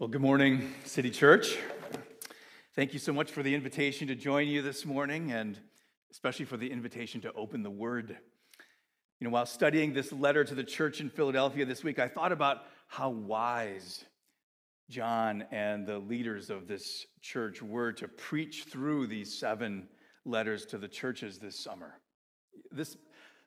Well, 0.00 0.08
good 0.08 0.22
morning, 0.22 0.74
City 0.84 1.08
Church. 1.08 1.56
Thank 2.74 2.94
you 2.94 2.98
so 2.98 3.12
much 3.12 3.30
for 3.30 3.44
the 3.44 3.54
invitation 3.54 4.08
to 4.08 4.16
join 4.16 4.48
you 4.48 4.60
this 4.60 4.84
morning 4.84 5.30
and 5.30 5.56
especially 6.10 6.46
for 6.46 6.56
the 6.56 6.68
invitation 6.68 7.20
to 7.20 7.32
open 7.34 7.62
the 7.62 7.70
Word. 7.70 8.18
You 9.20 9.24
know, 9.24 9.30
while 9.30 9.46
studying 9.46 9.92
this 9.92 10.10
letter 10.10 10.42
to 10.42 10.54
the 10.56 10.64
church 10.64 11.00
in 11.00 11.10
Philadelphia 11.10 11.64
this 11.64 11.84
week, 11.84 12.00
I 12.00 12.08
thought 12.08 12.32
about 12.32 12.62
how 12.88 13.10
wise 13.10 14.04
John 14.90 15.44
and 15.52 15.86
the 15.86 16.00
leaders 16.00 16.50
of 16.50 16.66
this 16.66 17.06
church 17.22 17.62
were 17.62 17.92
to 17.92 18.08
preach 18.08 18.64
through 18.64 19.06
these 19.06 19.38
seven 19.38 19.86
letters 20.24 20.66
to 20.66 20.78
the 20.78 20.88
churches 20.88 21.38
this 21.38 21.56
summer. 21.62 22.00
This, 22.72 22.96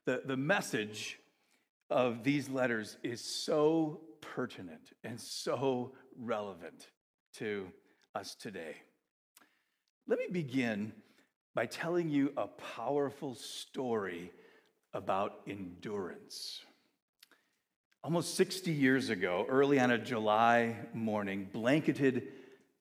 the, 0.05 0.21
the 0.23 0.37
message 0.37 1.19
of 1.89 2.23
these 2.23 2.47
letters 2.47 2.95
is 3.03 3.19
so 3.19 3.99
pertinent 4.21 4.91
and 5.03 5.19
so 5.19 5.93
relevant 6.17 6.87
to 7.35 7.67
us 8.15 8.35
today. 8.35 8.75
Let 10.07 10.19
me 10.19 10.27
begin 10.31 10.93
by 11.53 11.65
telling 11.65 12.09
you 12.09 12.33
a 12.37 12.47
powerful 12.47 13.35
story 13.35 14.31
about 14.93 15.41
endurance. 15.47 16.61
Almost 18.03 18.35
60 18.35 18.71
years 18.71 19.09
ago, 19.09 19.45
early 19.49 19.79
on 19.79 19.91
a 19.91 19.97
July 19.97 20.75
morning, 20.93 21.49
blanketed 21.51 22.27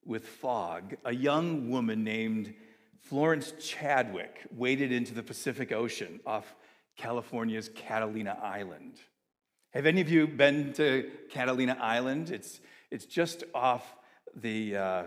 with 0.05 0.25
fog, 0.25 0.95
a 1.03 1.13
young 1.13 1.69
woman 1.69 2.03
named 2.03 2.53
Florence 3.01 3.53
Chadwick 3.59 4.45
waded 4.55 4.91
into 4.91 5.13
the 5.13 5.23
Pacific 5.23 5.71
Ocean 5.71 6.19
off 6.25 6.55
California's 6.97 7.69
Catalina 7.75 8.37
Island. 8.41 8.99
Have 9.77 9.85
any 9.85 10.01
of 10.01 10.09
you 10.09 10.25
been 10.25 10.73
to 10.73 11.07
Catalina 11.29 11.77
Island? 11.79 12.31
It's 12.31 12.61
it's 12.89 13.05
just 13.05 13.43
off 13.53 13.95
the, 14.35 14.75
uh, 14.75 15.03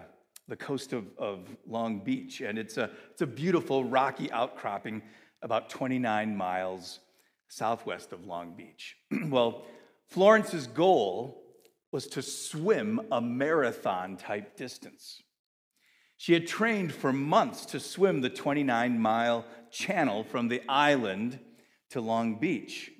the 0.46 0.54
coast 0.54 0.92
of, 0.92 1.06
of 1.18 1.40
Long 1.66 1.98
Beach, 2.04 2.40
and 2.40 2.56
it's 2.56 2.76
a, 2.76 2.88
it's 3.10 3.20
a 3.20 3.26
beautiful 3.26 3.82
rocky 3.82 4.30
outcropping 4.30 5.02
about 5.42 5.70
29 5.70 6.36
miles 6.36 7.00
southwest 7.48 8.12
of 8.12 8.26
Long 8.26 8.52
Beach. 8.52 8.94
well, 9.26 9.64
Florence's 10.06 10.68
goal 10.68 11.42
was 11.90 12.06
to 12.06 12.22
swim 12.22 13.00
a 13.10 13.20
marathon 13.20 14.16
type 14.16 14.56
distance. 14.56 15.20
She 16.16 16.32
had 16.32 16.46
trained 16.46 16.94
for 16.94 17.12
months 17.12 17.66
to 17.66 17.80
swim 17.80 18.20
the 18.20 18.30
29 18.30 19.00
mile 19.00 19.44
channel 19.72 20.22
from 20.22 20.46
the 20.46 20.62
island 20.68 21.40
to 21.88 22.00
Long 22.00 22.36
Beach. 22.36 22.92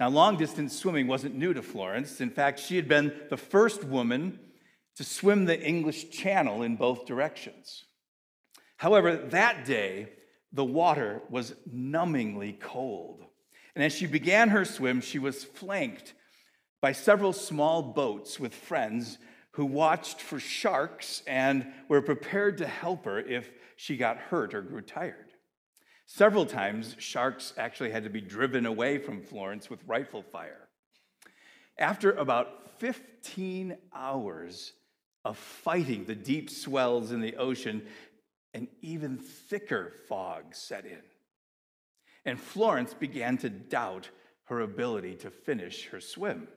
Now, 0.00 0.08
long 0.08 0.36
distance 0.36 0.78
swimming 0.78 1.08
wasn't 1.08 1.34
new 1.34 1.52
to 1.52 1.62
Florence. 1.62 2.20
In 2.20 2.30
fact, 2.30 2.60
she 2.60 2.76
had 2.76 2.86
been 2.86 3.12
the 3.30 3.36
first 3.36 3.82
woman 3.82 4.38
to 4.96 5.04
swim 5.04 5.44
the 5.44 5.60
English 5.60 6.10
Channel 6.10 6.62
in 6.62 6.76
both 6.76 7.06
directions. 7.06 7.84
However, 8.76 9.16
that 9.16 9.64
day, 9.64 10.08
the 10.52 10.64
water 10.64 11.22
was 11.30 11.54
numbingly 11.72 12.58
cold. 12.58 13.24
And 13.74 13.84
as 13.84 13.92
she 13.92 14.06
began 14.06 14.50
her 14.50 14.64
swim, 14.64 15.00
she 15.00 15.18
was 15.18 15.44
flanked 15.44 16.14
by 16.80 16.92
several 16.92 17.32
small 17.32 17.82
boats 17.82 18.38
with 18.38 18.54
friends 18.54 19.18
who 19.52 19.66
watched 19.66 20.20
for 20.20 20.38
sharks 20.38 21.22
and 21.26 21.66
were 21.88 22.02
prepared 22.02 22.58
to 22.58 22.66
help 22.66 23.04
her 23.04 23.18
if 23.18 23.50
she 23.76 23.96
got 23.96 24.16
hurt 24.16 24.54
or 24.54 24.62
grew 24.62 24.80
tired. 24.80 25.27
Several 26.10 26.46
times, 26.46 26.96
sharks 26.98 27.52
actually 27.58 27.90
had 27.90 28.04
to 28.04 28.10
be 28.10 28.22
driven 28.22 28.64
away 28.64 28.96
from 28.96 29.20
Florence 29.20 29.68
with 29.68 29.84
rifle 29.86 30.22
fire. 30.22 30.66
After 31.78 32.12
about 32.12 32.80
15 32.80 33.76
hours 33.94 34.72
of 35.22 35.36
fighting 35.36 36.06
the 36.06 36.14
deep 36.14 36.48
swells 36.48 37.12
in 37.12 37.20
the 37.20 37.36
ocean, 37.36 37.82
an 38.54 38.68
even 38.80 39.18
thicker 39.18 39.92
fog 40.08 40.54
set 40.54 40.86
in. 40.86 41.02
And 42.24 42.40
Florence 42.40 42.94
began 42.94 43.36
to 43.38 43.50
doubt 43.50 44.08
her 44.44 44.62
ability 44.62 45.16
to 45.16 45.30
finish 45.30 45.88
her 45.88 46.00
swim. 46.00 46.48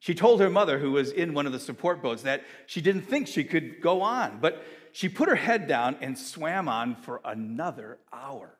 She 0.00 0.14
told 0.14 0.40
her 0.40 0.50
mother, 0.50 0.80
who 0.80 0.90
was 0.90 1.12
in 1.12 1.32
one 1.32 1.46
of 1.46 1.52
the 1.52 1.60
support 1.60 2.02
boats, 2.02 2.22
that 2.22 2.42
she 2.66 2.80
didn't 2.80 3.02
think 3.02 3.28
she 3.28 3.44
could 3.44 3.80
go 3.80 4.02
on, 4.02 4.38
but 4.40 4.64
she 4.98 5.08
put 5.08 5.28
her 5.28 5.36
head 5.36 5.68
down 5.68 5.96
and 6.00 6.18
swam 6.18 6.68
on 6.68 6.96
for 6.96 7.20
another 7.24 8.00
hour. 8.12 8.58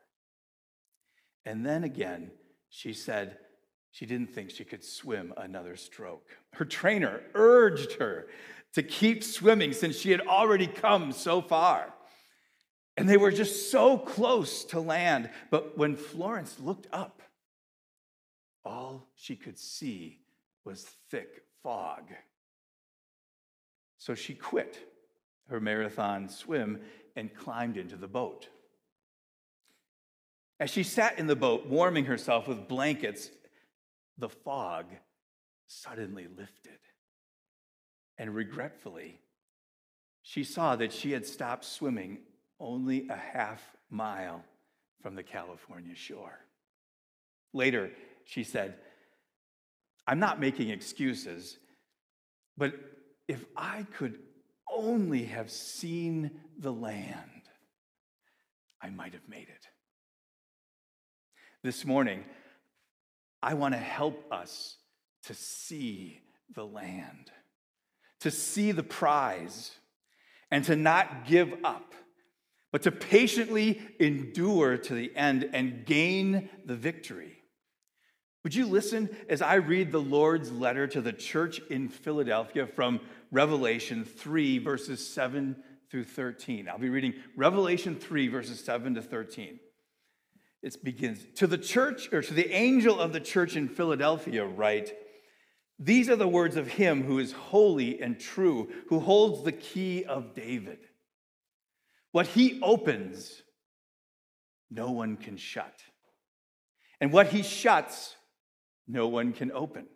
And 1.45 1.67
then 1.67 1.83
again, 1.83 2.31
she 2.69 2.93
said 2.93 3.39
she 3.91 4.07
didn't 4.07 4.33
think 4.33 4.51
she 4.51 4.63
could 4.63 4.85
swim 4.85 5.35
another 5.37 5.75
stroke. 5.75 6.29
Her 6.53 6.65
trainer 6.65 7.23
urged 7.35 7.95
her 7.95 8.29
to 8.75 8.85
keep 8.85 9.25
swimming 9.25 9.73
since 9.73 9.99
she 9.99 10.13
had 10.13 10.21
already 10.21 10.69
come 10.69 11.11
so 11.11 11.43
far. 11.43 11.93
And 12.97 13.09
they 13.09 13.17
were 13.17 13.33
just 13.33 13.73
so 13.73 13.99
close 13.99 14.63
to 14.67 14.79
land. 14.79 15.31
But 15.51 15.77
when 15.77 15.97
Florence 15.97 16.61
looked 16.61 16.87
up, 16.93 17.21
all 18.65 19.09
she 19.17 19.35
could 19.35 19.59
see 19.59 20.21
was 20.65 20.87
thick 21.11 21.43
fog. 21.65 22.13
So 23.97 24.15
she 24.15 24.35
quit 24.35 24.89
her 25.49 25.61
marathon 25.61 26.29
swim 26.29 26.81
and 27.17 27.35
climbed 27.35 27.77
into 27.77 27.97
the 27.97 28.09
boat. 28.09 28.49
As 30.61 30.71
she 30.71 30.83
sat 30.83 31.19
in 31.19 31.27
the 31.27 31.37
boat, 31.37 31.67
warming 31.67 32.07
herself 32.07 32.49
with 32.49 32.69
blankets, 32.69 33.31
the 34.17 34.29
fog 34.29 34.87
suddenly 35.67 36.27
lifted. 36.37 36.79
And 38.19 38.35
regretfully, 38.35 39.21
she 40.23 40.43
saw 40.43 40.77
that 40.77 40.93
she 40.93 41.13
had 41.13 41.25
stopped 41.25 41.65
swimming 41.65 42.19
only 42.59 43.07
a 43.09 43.17
half 43.17 43.63
mile 43.89 44.45
from 45.01 45.15
the 45.15 45.23
California 45.23 45.95
shore. 45.95 46.39
Later, 47.53 47.91
she 48.25 48.43
said, 48.43 48.75
I'm 50.07 50.19
not 50.19 50.41
making 50.41 50.71
excuses, 50.71 51.59
but 52.57 52.75
if 53.29 53.45
I 53.57 53.87
could 53.97 54.19
only 54.79 55.25
have 55.25 55.51
seen 55.51 56.31
the 56.57 56.73
land, 56.73 57.43
I 58.81 58.91
might 58.91 59.13
have 59.13 59.29
made 59.29 59.49
it. 59.49 59.67
This 61.65 61.85
morning, 61.85 62.25
I 63.43 63.55
want 63.55 63.75
to 63.75 63.79
help 63.79 64.33
us 64.33 64.77
to 65.25 65.35
see 65.35 66.21
the 66.55 66.65
land, 66.65 67.33
to 68.21 68.31
see 68.31 68.71
the 68.71 68.85
prize, 68.85 69.73
and 70.51 70.65
to 70.65 70.77
not 70.77 71.27
give 71.27 71.53
up, 71.65 71.93
but 72.71 72.83
to 72.83 72.93
patiently 72.93 73.83
endure 73.99 74.79
to 74.79 74.95
the 74.95 75.15
end 75.17 75.51
and 75.53 75.85
gain 75.85 76.49
the 76.65 76.77
victory. 76.77 77.39
Would 78.45 78.55
you 78.55 78.67
listen 78.67 79.11
as 79.29 79.43
I 79.43 79.57
read 79.57 79.91
the 79.91 80.01
Lord's 80.01 80.53
letter 80.53 80.87
to 80.87 81.01
the 81.01 81.13
church 81.13 81.61
in 81.71 81.89
Philadelphia 81.89 82.67
from 82.67 83.01
Revelation 83.31 84.05
3, 84.05 84.59
verses 84.59 85.07
7 85.07 85.57
through 85.91 86.05
13? 86.05 86.69
I'll 86.69 86.79
be 86.79 86.89
reading 86.89 87.15
Revelation 87.37 87.97
3, 87.97 88.29
verses 88.29 88.63
7 88.65 88.95
to 88.95 89.03
13. 89.03 89.61
It 90.63 90.83
begins 90.83 91.25
to 91.37 91.47
the 91.47 91.59
church 91.59 92.13
or 92.13 92.23
to 92.23 92.35
the 92.35 92.51
angel 92.51 92.99
of 92.99 93.13
the 93.13 93.21
church 93.21 93.57
in 93.57 93.69
Philadelphia, 93.69 94.45
write, 94.45 94.93
These 95.79 96.09
are 96.11 96.17
the 96.17 96.27
words 96.27 96.57
of 96.57 96.67
him 96.67 97.05
who 97.05 97.19
is 97.19 97.33
holy 97.33 98.01
and 98.01 98.19
true, 98.19 98.69
who 98.89 99.01
holds 99.01 99.45
the 99.45 99.53
key 99.53 100.05
of 100.05 100.35
David. 100.35 100.79
What 102.11 102.27
he 102.27 102.61
opens, 102.63 103.43
no 104.71 104.91
one 104.91 105.17
can 105.17 105.37
shut. 105.37 105.75
And 107.01 107.13
what 107.13 107.29
he 107.29 107.43
shuts, 107.43 108.17
no 108.89 109.07
one 109.07 109.33
can 109.33 109.53
open. 109.53 109.87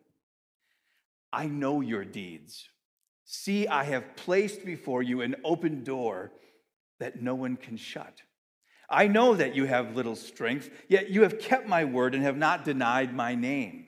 I 1.33 1.47
know 1.47 1.81
your 1.81 2.05
deeds. 2.05 2.69
See, 3.35 3.67
I 3.67 3.85
have 3.85 4.15
placed 4.15 4.63
before 4.63 5.03
you 5.03 5.23
an 5.23 5.37
open 5.43 5.85
door 5.85 6.33
that 7.01 7.23
no 7.23 7.35
one 7.35 7.57
can 7.57 7.79
shut. 7.79 8.21
I 8.91 9.07
know 9.07 9.35
that 9.35 9.55
you 9.55 9.65
have 9.65 9.97
little 9.97 10.17
strength, 10.17 10.69
yet 10.87 11.09
you 11.09 11.23
have 11.23 11.39
kept 11.39 11.67
my 11.67 11.87
word 11.87 12.15
and 12.15 12.23
have 12.25 12.37
not 12.37 12.67
denied 12.67 13.15
my 13.15 13.35
name. 13.35 13.87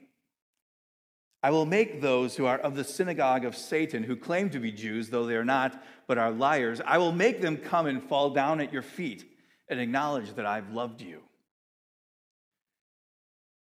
I 1.43 1.51
will 1.51 1.67
make 1.67 2.01
those 2.01 2.35
who 2.35 2.47
are 2.47 2.57
of 2.57 2.75
the 2.75 2.83
synagogue 2.83 3.45
of 3.45 3.55
Satan, 3.55 4.01
who 4.01 4.15
claim 4.15 4.49
to 4.49 4.59
be 4.59 4.71
Jews, 4.71 5.11
though 5.11 5.27
they 5.27 5.35
are 5.35 5.45
not, 5.45 5.79
but 6.07 6.17
are 6.17 6.31
liars, 6.31 6.81
I 6.83 6.97
will 6.97 7.11
make 7.11 7.39
them 7.39 7.57
come 7.57 7.85
and 7.85 8.01
fall 8.01 8.31
down 8.31 8.59
at 8.59 8.73
your 8.73 8.81
feet 8.81 9.29
and 9.69 9.79
acknowledge 9.79 10.33
that 10.33 10.47
I've 10.47 10.71
loved 10.71 11.03
you. 11.03 11.21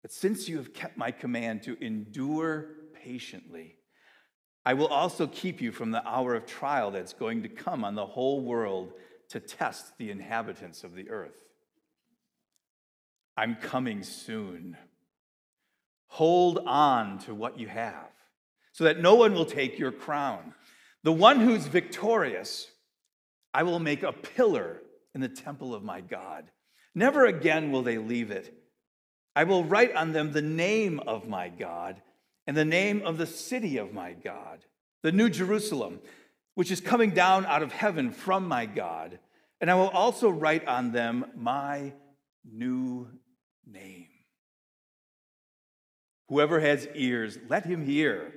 But 0.01 0.11
since 0.11 0.49
you 0.49 0.57
have 0.57 0.73
kept 0.73 0.97
my 0.97 1.11
command 1.11 1.65
to 1.65 1.77
endure 1.85 2.71
patiently, 2.95 3.76
I 4.67 4.75
will 4.75 4.89
also 4.89 5.29
keep 5.29 5.63
you 5.63 5.71
from 5.71 5.93
the 5.93 6.07
hour 6.07 6.35
of 6.35 6.45
trial 6.45 6.91
that's 6.91 7.13
going 7.13 7.45
to 7.45 7.49
come 7.49 7.85
on 7.85 7.95
the 7.95 8.05
whole 8.05 8.41
world 8.41 8.93
to 9.29 9.39
test 9.39 9.97
the 9.97 10.11
inhabitants 10.11 10.83
of 10.83 10.97
the 10.97 11.09
earth. 11.09 11.39
I'm 13.37 13.55
coming 13.55 14.03
soon. 14.03 14.77
Hold 16.09 16.59
on 16.67 17.21
to 17.21 17.35
what 17.35 17.61
you 17.61 17.69
have 17.69 18.11
so 18.73 18.85
that 18.85 19.01
no 19.01 19.15
one 19.15 19.35
will 19.35 19.47
take 19.47 19.79
your 19.79 19.93
crown. 19.93 20.53
The 21.05 21.13
one 21.13 21.39
who's 21.39 21.67
victorious, 21.67 22.67
I 23.55 23.63
will 23.63 23.79
make 23.79 24.03
a 24.03 24.13
pillar 24.13 24.83
in 25.15 25.21
the 25.21 25.29
temple 25.29 25.77
of 25.77 25.85
my 25.85 26.01
God. 26.01 26.51
Never 26.93 27.27
again 27.27 27.71
will 27.71 27.83
they 27.83 27.99
leave 27.99 28.33
it. 28.33 28.53
I 29.37 29.45
will 29.45 29.63
write 29.63 29.95
on 29.95 30.13
them 30.13 30.33
the 30.33 30.43
name 30.43 30.99
of 31.07 31.29
my 31.29 31.51
God 31.51 32.03
and 32.47 32.57
the 32.57 32.65
name 32.65 33.03
of 33.05 33.19
the 33.19 33.27
city 33.27 33.77
of 33.77 33.93
my 33.93 34.13
God, 34.13 34.65
the 35.03 35.13
New 35.13 35.29
Jerusalem, 35.29 36.01
which 36.55 36.71
is 36.71 36.81
coming 36.81 37.11
down 37.11 37.45
out 37.47 37.63
of 37.63 37.73
heaven 37.73 38.11
from 38.11 38.47
my 38.47 38.67
God. 38.67 39.19
And 39.61 39.71
I 39.71 39.75
will 39.75 39.89
also 39.89 40.29
write 40.29 40.67
on 40.67 40.93
them 40.93 41.27
my 41.35 41.93
new 42.45 43.09
name. 43.67 44.09
Whoever 46.29 46.61
has 46.61 46.89
ears, 46.95 47.39
let 47.49 47.65
him 47.65 47.85
hear 47.85 48.33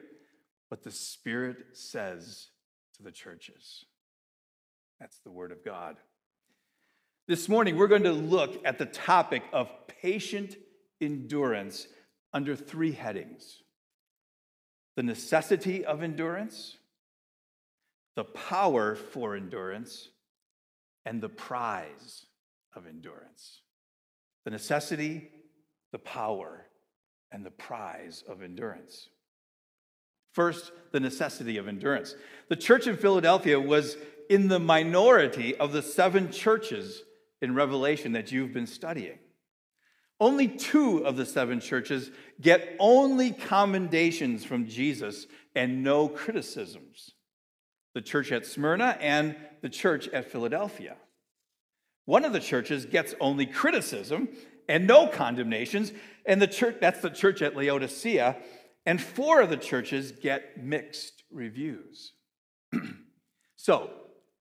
what 0.69 0.83
the 0.83 0.91
Spirit 0.91 1.57
says 1.73 2.49
to 2.97 3.03
the 3.03 3.11
churches. 3.11 3.85
That's 4.99 5.19
the 5.19 5.31
Word 5.31 5.51
of 5.51 5.63
God. 5.63 5.97
This 7.27 7.47
morning, 7.47 7.77
we're 7.77 7.87
going 7.87 8.03
to 8.03 8.11
look 8.11 8.59
at 8.65 8.77
the 8.77 8.85
topic 8.85 9.43
of 9.53 9.69
patient 10.01 10.55
endurance 10.99 11.87
under 12.33 12.55
three 12.55 12.91
headings 12.91 13.59
the 14.99 15.03
necessity 15.03 15.85
of 15.85 16.03
endurance, 16.03 16.75
the 18.17 18.25
power 18.25 18.95
for 18.95 19.33
endurance, 19.33 20.09
and 21.05 21.21
the 21.21 21.29
prize 21.29 22.25
of 22.75 22.85
endurance. 22.85 23.61
The 24.43 24.51
necessity, 24.51 25.29
the 25.93 25.99
power, 25.99 26.65
and 27.31 27.45
the 27.45 27.51
prize 27.51 28.25
of 28.27 28.43
endurance. 28.43 29.07
First, 30.33 30.73
the 30.91 30.99
necessity 30.99 31.55
of 31.55 31.69
endurance. 31.69 32.15
The 32.49 32.57
church 32.57 32.85
in 32.85 32.97
Philadelphia 32.97 33.57
was 33.57 33.95
in 34.29 34.49
the 34.49 34.59
minority 34.59 35.55
of 35.55 35.71
the 35.71 35.81
seven 35.81 36.29
churches 36.29 37.03
in 37.41 37.55
Revelation 37.55 38.11
that 38.11 38.33
you've 38.33 38.51
been 38.51 38.67
studying. 38.67 39.19
Only 40.19 40.49
two 40.49 41.05
of 41.05 41.15
the 41.15 41.25
seven 41.25 41.61
churches 41.61 42.11
get 42.41 42.75
only 42.79 43.31
commendations 43.31 44.45
from 44.45 44.67
Jesus 44.67 45.27
and 45.55 45.83
no 45.83 46.07
criticisms 46.07 47.11
the 47.95 48.01
church 48.01 48.31
at 48.31 48.45
Smyrna 48.45 48.97
and 49.01 49.35
the 49.61 49.69
church 49.69 50.07
at 50.09 50.31
Philadelphia. 50.31 50.95
One 52.05 52.23
of 52.23 52.33
the 52.33 52.39
churches 52.39 52.85
gets 52.85 53.15
only 53.19 53.45
criticism 53.45 54.29
and 54.67 54.85
no 54.85 55.07
condemnations, 55.07 55.91
and 56.25 56.41
the 56.41 56.47
church 56.47 56.77
that's 56.79 57.01
the 57.01 57.09
church 57.09 57.41
at 57.41 57.55
Laodicea, 57.55 58.37
and 58.85 59.01
four 59.01 59.41
of 59.41 59.49
the 59.49 59.57
churches 59.57 60.11
get 60.11 60.63
mixed 60.63 61.23
reviews. 61.31 62.13
so, 63.55 63.89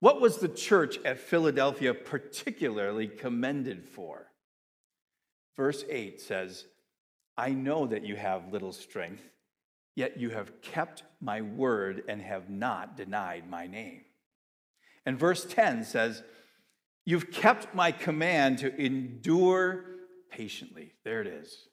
what 0.00 0.20
was 0.20 0.38
the 0.38 0.48
church 0.48 0.98
at 1.04 1.20
Philadelphia 1.20 1.94
particularly 1.94 3.06
commended 3.06 3.84
for? 3.84 4.26
Verse 5.56 5.84
8 5.88 6.20
says, 6.20 6.66
I 7.36 7.50
know 7.50 7.86
that 7.86 8.04
you 8.04 8.16
have 8.16 8.52
little 8.52 8.72
strength, 8.72 9.22
yet 9.94 10.18
you 10.18 10.30
have 10.30 10.60
kept 10.62 11.02
my 11.20 11.42
word 11.42 12.02
and 12.08 12.20
have 12.22 12.48
not 12.48 12.96
denied 12.96 13.48
my 13.48 13.66
name. 13.66 14.02
And 15.04 15.18
verse 15.18 15.44
10 15.44 15.84
says, 15.84 16.22
You've 17.04 17.30
kept 17.30 17.74
my 17.74 17.92
command 17.92 18.58
to 18.58 18.74
endure 18.74 19.84
patiently. 20.30 20.92
There 21.04 21.20
it 21.20 21.28
is 21.28 21.68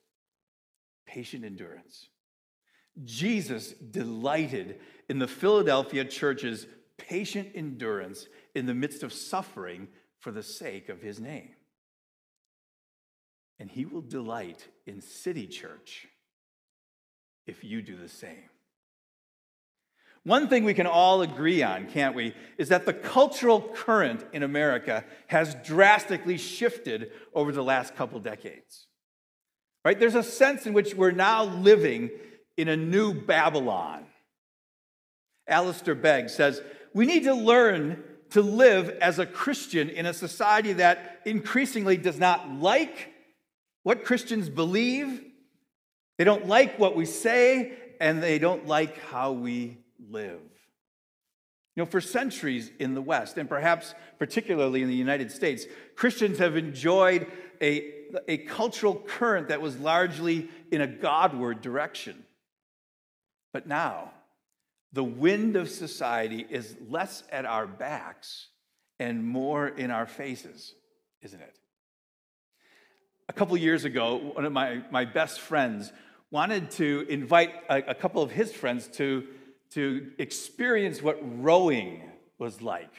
patient 1.06 1.44
endurance. 1.44 2.08
Jesus 3.04 3.72
delighted 3.72 4.80
in 5.08 5.18
the 5.18 5.28
Philadelphia 5.28 6.04
church's 6.04 6.66
patient 6.96 7.50
endurance 7.54 8.26
in 8.54 8.66
the 8.66 8.74
midst 8.74 9.02
of 9.02 9.12
suffering 9.12 9.88
for 10.20 10.30
the 10.30 10.42
sake 10.42 10.88
of 10.88 11.02
his 11.02 11.20
name. 11.20 11.50
And 13.58 13.70
he 13.70 13.84
will 13.84 14.02
delight 14.02 14.66
in 14.86 15.00
City 15.00 15.46
Church 15.46 16.08
if 17.46 17.62
you 17.62 17.82
do 17.82 17.96
the 17.96 18.08
same. 18.08 18.50
One 20.24 20.48
thing 20.48 20.64
we 20.64 20.74
can 20.74 20.86
all 20.86 21.20
agree 21.20 21.62
on, 21.62 21.86
can't 21.86 22.14
we, 22.14 22.34
is 22.56 22.70
that 22.70 22.86
the 22.86 22.94
cultural 22.94 23.60
current 23.60 24.24
in 24.32 24.42
America 24.42 25.04
has 25.26 25.54
drastically 25.62 26.38
shifted 26.38 27.12
over 27.34 27.52
the 27.52 27.62
last 27.62 27.94
couple 27.94 28.18
decades. 28.20 28.86
Right? 29.84 30.00
There's 30.00 30.14
a 30.14 30.22
sense 30.22 30.64
in 30.64 30.72
which 30.72 30.94
we're 30.94 31.10
now 31.10 31.44
living 31.44 32.10
in 32.56 32.68
a 32.68 32.76
new 32.76 33.12
Babylon. 33.12 34.06
Alistair 35.46 35.94
Begg 35.94 36.30
says, 36.30 36.62
We 36.94 37.04
need 37.04 37.24
to 37.24 37.34
learn 37.34 38.02
to 38.30 38.40
live 38.40 38.88
as 39.02 39.18
a 39.18 39.26
Christian 39.26 39.90
in 39.90 40.06
a 40.06 40.14
society 40.14 40.72
that 40.74 41.20
increasingly 41.26 41.98
does 41.98 42.18
not 42.18 42.50
like 42.50 43.13
what 43.84 44.04
Christians 44.04 44.48
believe, 44.48 45.22
they 46.18 46.24
don't 46.24 46.48
like 46.48 46.78
what 46.78 46.96
we 46.96 47.06
say, 47.06 47.72
and 48.00 48.20
they 48.22 48.38
don't 48.38 48.66
like 48.66 48.98
how 49.04 49.32
we 49.32 49.78
live. 50.10 50.40
You 51.76 51.82
know, 51.82 51.86
for 51.86 52.00
centuries 52.00 52.70
in 52.78 52.94
the 52.94 53.02
West, 53.02 53.36
and 53.36 53.48
perhaps 53.48 53.94
particularly 54.18 54.82
in 54.82 54.88
the 54.88 54.94
United 54.94 55.30
States, 55.30 55.66
Christians 55.96 56.38
have 56.38 56.56
enjoyed 56.56 57.26
a, 57.60 57.92
a 58.26 58.38
cultural 58.38 58.94
current 58.94 59.48
that 59.48 59.60
was 59.60 59.78
largely 59.78 60.48
in 60.70 60.80
a 60.80 60.86
Godward 60.86 61.60
direction. 61.60 62.24
But 63.52 63.66
now, 63.66 64.12
the 64.92 65.04
wind 65.04 65.56
of 65.56 65.68
society 65.68 66.46
is 66.48 66.76
less 66.88 67.24
at 67.30 67.44
our 67.44 67.66
backs 67.66 68.48
and 69.00 69.24
more 69.24 69.66
in 69.68 69.90
our 69.90 70.06
faces, 70.06 70.74
isn't 71.22 71.40
it? 71.40 71.58
A 73.34 73.36
couple 73.36 73.56
years 73.56 73.84
ago, 73.84 74.32
one 74.34 74.44
of 74.44 74.52
my, 74.52 74.82
my 74.92 75.04
best 75.04 75.40
friends 75.40 75.92
wanted 76.30 76.70
to 76.72 77.04
invite 77.08 77.52
a, 77.68 77.78
a 77.90 77.94
couple 77.94 78.22
of 78.22 78.30
his 78.30 78.52
friends 78.52 78.86
to 78.94 79.24
to 79.74 80.12
experience 80.18 81.02
what 81.02 81.18
rowing 81.42 82.08
was 82.38 82.62
like. 82.62 82.92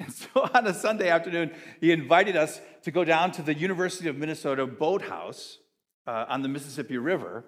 And 0.00 0.12
so 0.12 0.28
on 0.54 0.66
a 0.66 0.74
Sunday 0.74 1.08
afternoon, 1.08 1.52
he 1.80 1.92
invited 1.92 2.34
us 2.34 2.60
to 2.82 2.90
go 2.90 3.04
down 3.04 3.30
to 3.32 3.42
the 3.42 3.54
University 3.54 4.08
of 4.08 4.16
Minnesota 4.16 4.66
boathouse 4.66 5.58
uh, 6.08 6.24
on 6.28 6.42
the 6.42 6.48
Mississippi 6.48 6.98
River 6.98 7.44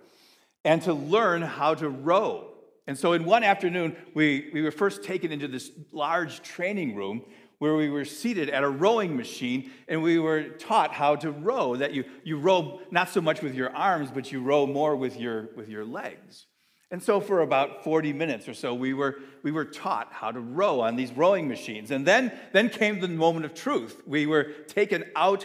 and 0.65 0.81
to 0.83 0.95
learn 0.95 1.43
how 1.43 1.75
to 1.75 1.89
row. 1.89 2.53
And 2.87 2.97
so 2.97 3.13
in 3.13 3.25
one 3.25 3.43
afternoon, 3.43 3.97
we, 4.15 4.51
we 4.55 4.63
were 4.63 4.71
first 4.71 5.03
taken 5.03 5.33
into 5.33 5.49
this 5.49 5.73
large 5.91 6.43
training 6.43 6.95
room 6.95 7.25
where 7.59 7.75
we 7.77 7.89
were 7.89 8.05
seated 8.05 8.51
at 8.51 8.63
a 8.63 8.69
rowing 8.69 9.17
machine 9.17 9.71
and 9.89 10.03
we 10.03 10.19
were 10.19 10.45
taught 10.45 10.93
how 10.93 11.17
to 11.17 11.31
row 11.31 11.77
that 11.77 11.93
you, 11.93 12.05
you 12.25 12.39
row 12.39 12.81
not 12.91 13.09
so 13.09 13.21
much 13.21 13.43
with 13.43 13.55
your 13.55 13.75
arms 13.75 14.11
but 14.13 14.31
you 14.33 14.41
row 14.41 14.67
more 14.67 14.97
with 14.97 15.19
your, 15.19 15.51
with 15.57 15.69
your 15.69 15.85
legs 15.85 16.47
and 16.95 17.03
so 17.03 17.21
for 17.21 17.41
about 17.41 17.83
40 17.83 18.13
minutes 18.13 18.49
or 18.49 18.55
so, 18.55 18.73
we 18.73 18.95
were, 18.95 19.17
we 19.43 19.51
were 19.51 19.65
taught 19.65 20.13
how 20.13 20.31
to 20.31 20.39
row 20.39 20.81
on 20.81 20.95
these 20.95 21.11
rowing 21.11 21.49
machines. 21.49 21.91
And 21.91 22.07
then, 22.07 22.31
then 22.53 22.69
came 22.69 23.01
the 23.01 23.09
moment 23.09 23.47
of 23.47 23.53
truth. 23.53 24.03
We 24.07 24.27
were 24.27 24.45
taken 24.69 25.05
out 25.17 25.45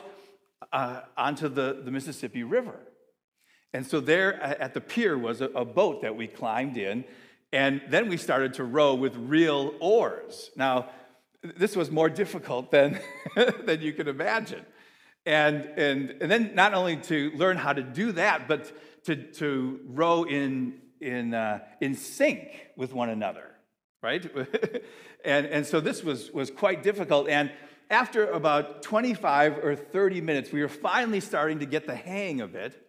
uh, 0.72 1.01
onto 1.18 1.50
the, 1.50 1.82
the 1.84 1.89
Mississippi 1.89 2.44
River. 2.44 2.80
And 3.74 3.84
so 3.84 4.00
there 4.00 4.39
at 4.39 4.75
the 4.75 4.80
pier 4.80 5.18
was 5.18 5.42
a, 5.42 5.46
a 5.46 5.66
boat 5.66 6.04
that 6.04 6.16
we 6.16 6.28
climbed 6.28 6.78
in. 6.78 7.04
And 7.51 7.82
then 7.89 8.10
we 8.10 8.18
started 8.18 8.54
to 8.56 8.63
row 8.63 8.94
with 8.94 9.16
real 9.16 9.74
oars. 9.80 10.51
Now, 10.56 10.89
this 11.43 11.75
was 11.75 11.89
more 11.89 12.10
difficult 12.10 12.72
than, 12.72 13.00
than 13.63 13.81
you 13.81 13.93
could 13.93 14.08
imagine. 14.08 14.65
And, 15.25 15.63
and, 15.77 16.15
and 16.22 16.31
then 16.31 16.55
not 16.55 16.74
only 16.74 16.98
to 16.98 17.31
learn 17.31 17.58
how 17.58 17.74
to 17.74 17.84
do 17.84 18.12
that, 18.13 18.48
but 18.48 18.72
to, 19.05 19.15
to 19.15 19.79
row 19.86 20.24
in 20.24 20.81
in, 21.01 21.34
uh, 21.34 21.60
in 21.81 21.96
sync 21.96 22.67
with 22.75 22.93
one 22.93 23.10
another, 23.10 23.51
right? 24.01 24.24
and, 25.25 25.46
and 25.46 25.65
so 25.65 25.79
this 25.79 26.03
was, 26.03 26.31
was 26.31 26.51
quite 26.51 26.84
difficult. 26.84 27.29
And 27.29 27.51
after 27.89 28.29
about 28.31 28.84
25 28.84 29.60
or 29.63 29.75
30 29.75 30.22
minutes, 30.22 30.51
we 30.51 30.62
were 30.62 30.69
finally 30.69 31.19
starting 31.19 31.60
to 31.60 31.65
get 31.65 31.86
the 31.86 31.96
hang 31.96 32.41
of 32.41 32.55
it. 32.55 32.86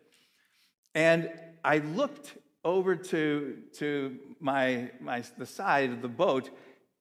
And 0.95 1.31
I 1.65 1.79
looked 1.79 2.37
over 2.65 2.97
to, 2.97 3.59
to 3.79 4.19
my, 4.41 4.91
my, 5.01 5.23
the 5.39 5.47
side 5.47 5.91
of 5.91 6.03
the 6.03 6.09
boat, 6.09 6.51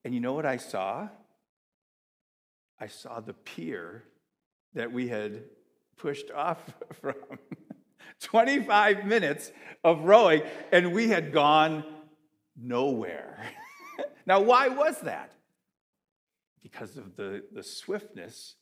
and 0.05 0.13
you 0.13 0.21
know 0.21 0.33
what 0.33 0.45
I 0.45 0.57
saw? 0.57 1.09
I 2.79 2.87
saw 2.87 3.19
the 3.19 3.33
pier 3.33 4.03
that 4.73 4.91
we 4.91 5.07
had 5.07 5.43
pushed 5.97 6.31
off 6.31 6.59
from. 7.01 7.15
25 8.21 9.05
minutes 9.05 9.51
of 9.83 10.03
rowing, 10.03 10.41
and 10.71 10.93
we 10.93 11.07
had 11.07 11.31
gone 11.31 11.83
nowhere. 12.57 13.39
now, 14.25 14.41
why 14.41 14.67
was 14.67 14.99
that? 15.01 15.31
Because 16.61 16.97
of 16.97 17.15
the, 17.15 17.43
the 17.53 17.63
swiftness 17.63 18.55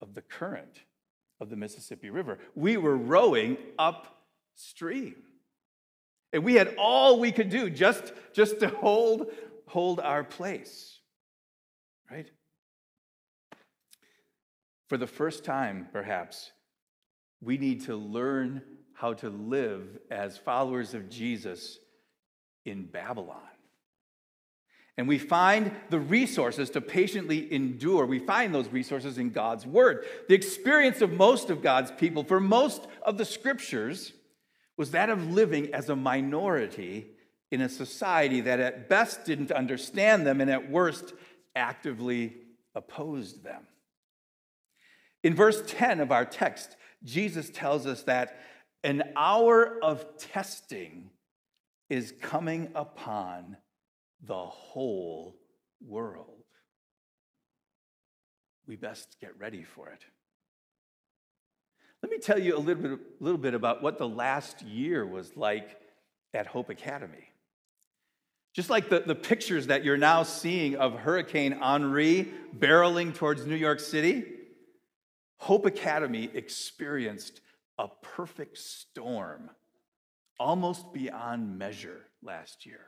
of 0.00 0.14
the 0.14 0.22
current 0.22 0.80
of 1.40 1.50
the 1.50 1.56
Mississippi 1.56 2.10
River. 2.10 2.38
We 2.54 2.76
were 2.76 2.96
rowing 2.96 3.56
upstream. 3.78 5.16
And 6.32 6.44
we 6.44 6.54
had 6.54 6.74
all 6.76 7.20
we 7.20 7.32
could 7.32 7.48
do 7.48 7.70
just, 7.70 8.12
just 8.32 8.60
to 8.60 8.68
hold, 8.68 9.28
hold 9.66 10.00
our 10.00 10.24
place, 10.24 10.98
right? 12.10 12.28
For 14.88 14.96
the 14.96 15.06
first 15.06 15.44
time, 15.44 15.88
perhaps, 15.92 16.50
we 17.40 17.58
need 17.58 17.84
to 17.84 17.96
learn 17.96 18.62
how 18.94 19.12
to 19.14 19.28
live 19.28 19.98
as 20.10 20.36
followers 20.38 20.94
of 20.94 21.08
Jesus 21.08 21.78
in 22.64 22.86
Babylon. 22.86 23.40
And 24.96 25.06
we 25.06 25.18
find 25.18 25.70
the 25.90 26.00
resources 26.00 26.70
to 26.70 26.80
patiently 26.80 27.52
endure. 27.52 28.04
We 28.04 28.18
find 28.18 28.52
those 28.52 28.68
resources 28.68 29.16
in 29.16 29.30
God's 29.30 29.64
Word. 29.64 30.04
The 30.28 30.34
experience 30.34 31.00
of 31.00 31.12
most 31.12 31.50
of 31.50 31.62
God's 31.62 31.92
people, 31.92 32.24
for 32.24 32.40
most 32.40 32.88
of 33.02 33.16
the 33.16 33.24
scriptures, 33.24 34.12
was 34.76 34.90
that 34.90 35.10
of 35.10 35.30
living 35.30 35.72
as 35.72 35.88
a 35.88 35.94
minority 35.96 37.06
in 37.52 37.60
a 37.60 37.68
society 37.68 38.40
that 38.40 38.58
at 38.58 38.88
best 38.88 39.24
didn't 39.24 39.52
understand 39.52 40.26
them 40.26 40.40
and 40.40 40.50
at 40.50 40.68
worst 40.68 41.14
actively 41.54 42.36
opposed 42.74 43.44
them. 43.44 43.62
In 45.22 45.34
verse 45.34 45.62
10 45.66 46.00
of 46.00 46.12
our 46.12 46.24
text, 46.24 46.76
Jesus 47.04 47.50
tells 47.50 47.86
us 47.86 48.02
that 48.04 48.38
an 48.84 49.02
hour 49.16 49.78
of 49.82 50.06
testing 50.18 51.10
is 51.90 52.12
coming 52.20 52.70
upon 52.74 53.56
the 54.22 54.34
whole 54.34 55.36
world. 55.86 56.44
We 58.66 58.76
best 58.76 59.16
get 59.20 59.38
ready 59.38 59.64
for 59.64 59.88
it. 59.88 60.04
Let 62.02 62.12
me 62.12 62.18
tell 62.18 62.38
you 62.38 62.56
a 62.56 62.60
little 62.60 62.82
bit, 62.82 62.98
little 63.20 63.38
bit 63.38 63.54
about 63.54 63.82
what 63.82 63.98
the 63.98 64.08
last 64.08 64.62
year 64.62 65.04
was 65.04 65.36
like 65.36 65.80
at 66.34 66.46
Hope 66.46 66.68
Academy. 66.68 67.32
Just 68.54 68.70
like 68.70 68.88
the, 68.88 69.00
the 69.00 69.14
pictures 69.14 69.68
that 69.68 69.84
you're 69.84 69.96
now 69.96 70.22
seeing 70.22 70.76
of 70.76 70.94
Hurricane 70.94 71.54
Henri 71.54 72.28
barreling 72.56 73.14
towards 73.14 73.46
New 73.46 73.56
York 73.56 73.80
City, 73.80 74.24
Hope 75.38 75.66
Academy 75.66 76.30
experienced 76.34 77.40
a 77.78 77.88
perfect 78.02 78.58
storm, 78.58 79.50
almost 80.38 80.92
beyond 80.92 81.58
measure 81.58 82.00
last 82.22 82.66
year. 82.66 82.86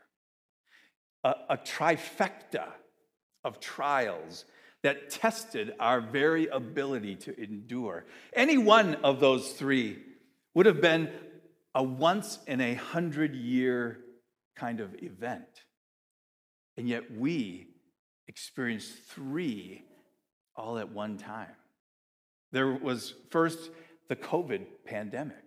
A, 1.24 1.34
a 1.50 1.56
trifecta 1.56 2.66
of 3.44 3.60
trials 3.60 4.44
that 4.82 5.10
tested 5.10 5.74
our 5.78 6.00
very 6.00 6.48
ability 6.48 7.14
to 7.14 7.40
endure. 7.40 8.04
Any 8.32 8.58
one 8.58 8.96
of 8.96 9.20
those 9.20 9.52
three 9.52 9.98
would 10.54 10.66
have 10.66 10.80
been 10.80 11.10
a 11.74 11.82
once 11.82 12.38
in 12.46 12.60
a 12.60 12.74
hundred 12.74 13.34
year 13.34 14.00
kind 14.56 14.80
of 14.80 14.94
event. 15.02 15.64
And 16.76 16.88
yet 16.88 17.12
we 17.16 17.68
experienced 18.26 18.92
three 19.08 19.84
all 20.56 20.78
at 20.78 20.90
one 20.90 21.18
time. 21.18 21.54
There 22.52 22.72
was 22.72 23.14
first 23.30 23.70
the 24.08 24.16
COVID 24.16 24.66
pandemic, 24.84 25.44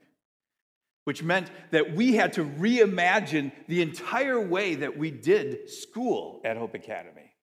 which 1.03 1.21
meant 1.21 1.51
that 1.71 1.95
we 1.95 2.15
had 2.15 2.33
to 2.33 2.45
reimagine 2.45 3.51
the 3.67 3.81
entire 3.81 4.39
way 4.39 4.75
that 4.75 4.97
we 4.97 5.11
did 5.11 5.69
school 5.69 6.41
at 6.45 6.57
Hope 6.57 6.73
Academy. 6.73 7.33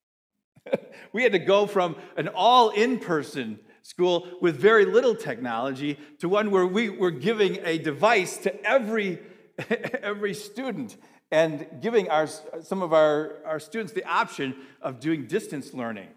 we 1.12 1.22
had 1.22 1.32
to 1.32 1.38
go 1.38 1.66
from 1.66 1.96
an 2.16 2.28
all 2.28 2.70
in 2.70 2.98
person 2.98 3.58
school 3.82 4.28
with 4.40 4.56
very 4.56 4.84
little 4.84 5.14
technology 5.14 5.98
to 6.18 6.28
one 6.28 6.50
where 6.50 6.66
we 6.66 6.88
were 6.88 7.10
giving 7.10 7.58
a 7.64 7.78
device 7.78 8.36
to 8.38 8.64
every, 8.64 9.18
every 10.02 10.34
student 10.34 10.96
and 11.30 11.66
giving 11.80 12.08
our, 12.08 12.26
some 12.62 12.82
of 12.82 12.92
our, 12.92 13.36
our 13.46 13.60
students 13.60 13.92
the 13.92 14.04
option 14.04 14.54
of 14.82 15.00
doing 15.00 15.26
distance 15.26 15.72
learning 15.72 16.08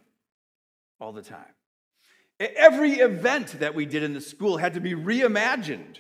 all 1.00 1.14
the 1.14 1.22
time. 1.22 1.53
Every 2.40 2.94
event 2.94 3.60
that 3.60 3.76
we 3.76 3.86
did 3.86 4.04
in 4.04 4.14
the 4.14 4.22
school 4.22 4.58
had 4.58 4.74
to 4.74 4.82
be 4.82 4.94
reimagined 4.94 5.98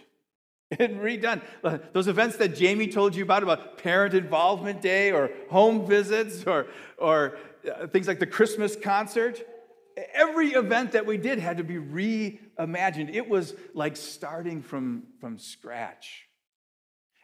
and 0.79 0.99
redone. 0.99 1.41
Uh, 1.63 1.77
those 1.93 2.07
events 2.07 2.37
that 2.37 2.55
Jamie 2.55 2.87
told 2.87 3.15
you 3.15 3.23
about, 3.23 3.43
about 3.43 3.77
Parent 3.77 4.13
Involvement 4.13 4.81
Day 4.81 5.11
or 5.11 5.29
home 5.49 5.85
visits 5.85 6.45
or, 6.45 6.67
or 6.97 7.37
uh, 7.69 7.87
things 7.87 8.07
like 8.07 8.19
the 8.19 8.27
Christmas 8.27 8.75
concert, 8.75 9.41
every 10.13 10.49
event 10.49 10.93
that 10.93 11.05
we 11.05 11.17
did 11.17 11.39
had 11.39 11.57
to 11.57 11.63
be 11.63 11.75
reimagined. 11.75 13.13
It 13.13 13.29
was 13.29 13.53
like 13.73 13.95
starting 13.95 14.61
from, 14.61 15.03
from 15.19 15.37
scratch. 15.37 16.27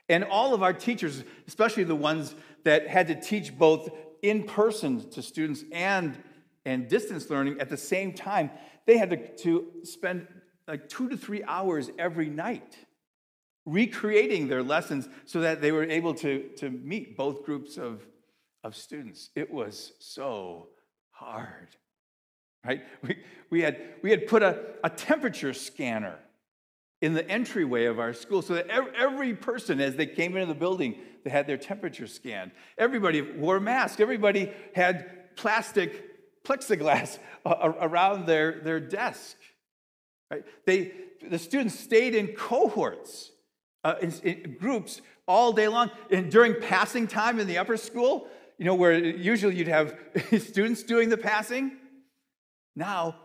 And 0.08 0.24
all 0.24 0.54
of 0.54 0.64
our 0.64 0.74
teachers, 0.74 1.24
especially 1.48 1.84
the 1.84 1.96
ones 1.96 2.34
that 2.64 2.88
had 2.88 3.08
to 3.08 3.20
teach 3.20 3.58
both 3.58 3.90
in 4.22 4.44
person 4.44 5.10
to 5.12 5.22
students 5.22 5.64
and, 5.72 6.18
and 6.66 6.88
distance 6.88 7.30
learning 7.30 7.60
at 7.60 7.70
the 7.70 7.78
same 7.78 8.14
time, 8.14 8.50
they 8.90 8.98
had 8.98 9.12
to, 9.12 9.18
to 9.44 9.68
spend 9.84 10.26
like 10.68 10.90
two 10.90 11.10
to 11.10 11.16
three 11.16 11.44
hours 11.44 11.92
every 12.00 12.28
night 12.28 12.76
recreating 13.68 14.48
their 14.48 14.64
lessons 14.64 15.08
so 15.26 15.42
that 15.42 15.62
they 15.62 15.72
were 15.72 15.84
able 15.84 16.16
to, 16.16 16.50
to 16.58 16.72
meet 16.72 17.16
both 17.16 17.46
groups 17.46 17.78
of, 17.78 18.02
of 18.64 18.76
students. 18.76 19.30
It 19.36 19.54
was 19.54 19.94
so 20.00 20.70
hard, 21.12 21.68
right? 22.66 22.82
We, 23.04 23.18
we, 23.52 23.62
had, 23.62 23.80
we 24.02 24.10
had 24.10 24.26
put 24.26 24.42
a, 24.42 24.60
a 24.84 24.90
temperature 24.90 25.54
scanner 25.54 26.18
in 27.00 27.14
the 27.14 27.30
entryway 27.30 27.86
of 27.86 28.00
our 28.00 28.14
school 28.14 28.42
so 28.42 28.56
that 28.56 28.70
every 28.70 29.36
person, 29.36 29.80
as 29.80 29.98
they 29.98 30.08
came 30.08 30.36
into 30.36 30.52
the 30.52 30.60
building, 30.60 30.96
they 31.24 31.30
had 31.30 31.46
their 31.46 31.58
temperature 31.58 32.08
scanned. 32.08 32.50
Everybody 32.76 33.22
wore 33.22 33.60
masks. 33.60 34.02
Everybody 34.02 34.52
had 34.74 35.36
plastic 35.36 36.09
plexiglass 36.50 37.20
around 37.46 38.26
their, 38.26 38.60
their 38.62 38.80
desk. 38.80 39.38
Right? 40.32 40.44
They, 40.66 40.92
the 41.28 41.40
students 41.40 41.80
stayed 41.80 42.16
in 42.16 42.28
cohorts, 42.30 43.32
uh, 43.84 43.96
in, 44.02 44.14
in 44.24 44.58
groups 44.60 45.02
all 45.28 45.54
day 45.54 45.68
long. 45.68 45.92
And 46.12 46.32
during 46.32 46.60
passing 46.62 47.08
time 47.08 47.40
in 47.40 47.48
the 47.48 47.58
upper 47.58 47.78
school, 47.78 48.28
you 48.58 48.66
know, 48.66 48.76
where 48.76 48.94
usually 48.94 49.56
you'd 49.56 49.68
have 49.68 49.96
students 50.40 50.84
doing 50.84 51.10
the 51.10 51.18
passing, 51.18 51.78
now 52.76 53.16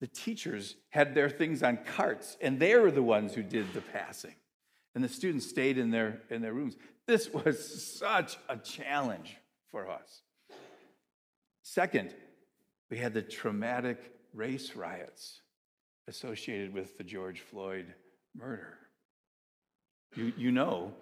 the 0.00 0.06
teachers 0.06 0.76
had 0.90 1.14
their 1.14 1.30
things 1.30 1.62
on 1.62 1.78
carts, 1.96 2.36
and 2.40 2.60
they 2.60 2.76
were 2.76 2.90
the 2.90 3.02
ones 3.02 3.34
who 3.34 3.42
did 3.42 3.72
the 3.72 3.80
passing. 3.80 4.34
And 4.94 5.02
the 5.02 5.08
students 5.08 5.48
stayed 5.48 5.78
in 5.78 5.90
their, 5.90 6.22
in 6.30 6.42
their 6.42 6.52
rooms. 6.52 6.76
This 7.06 7.32
was 7.32 7.82
such 7.98 8.36
a 8.48 8.56
challenge 8.56 9.36
for 9.70 9.90
us. 9.90 10.22
Second, 11.62 12.14
we 12.90 12.98
had 12.98 13.14
the 13.14 13.22
traumatic 13.22 13.98
race 14.32 14.74
riots 14.76 15.40
associated 16.08 16.74
with 16.74 16.98
the 16.98 17.04
George 17.04 17.40
Floyd 17.40 17.94
murder. 18.34 18.78
You, 20.14 20.32
you 20.36 20.52
know 20.52 20.92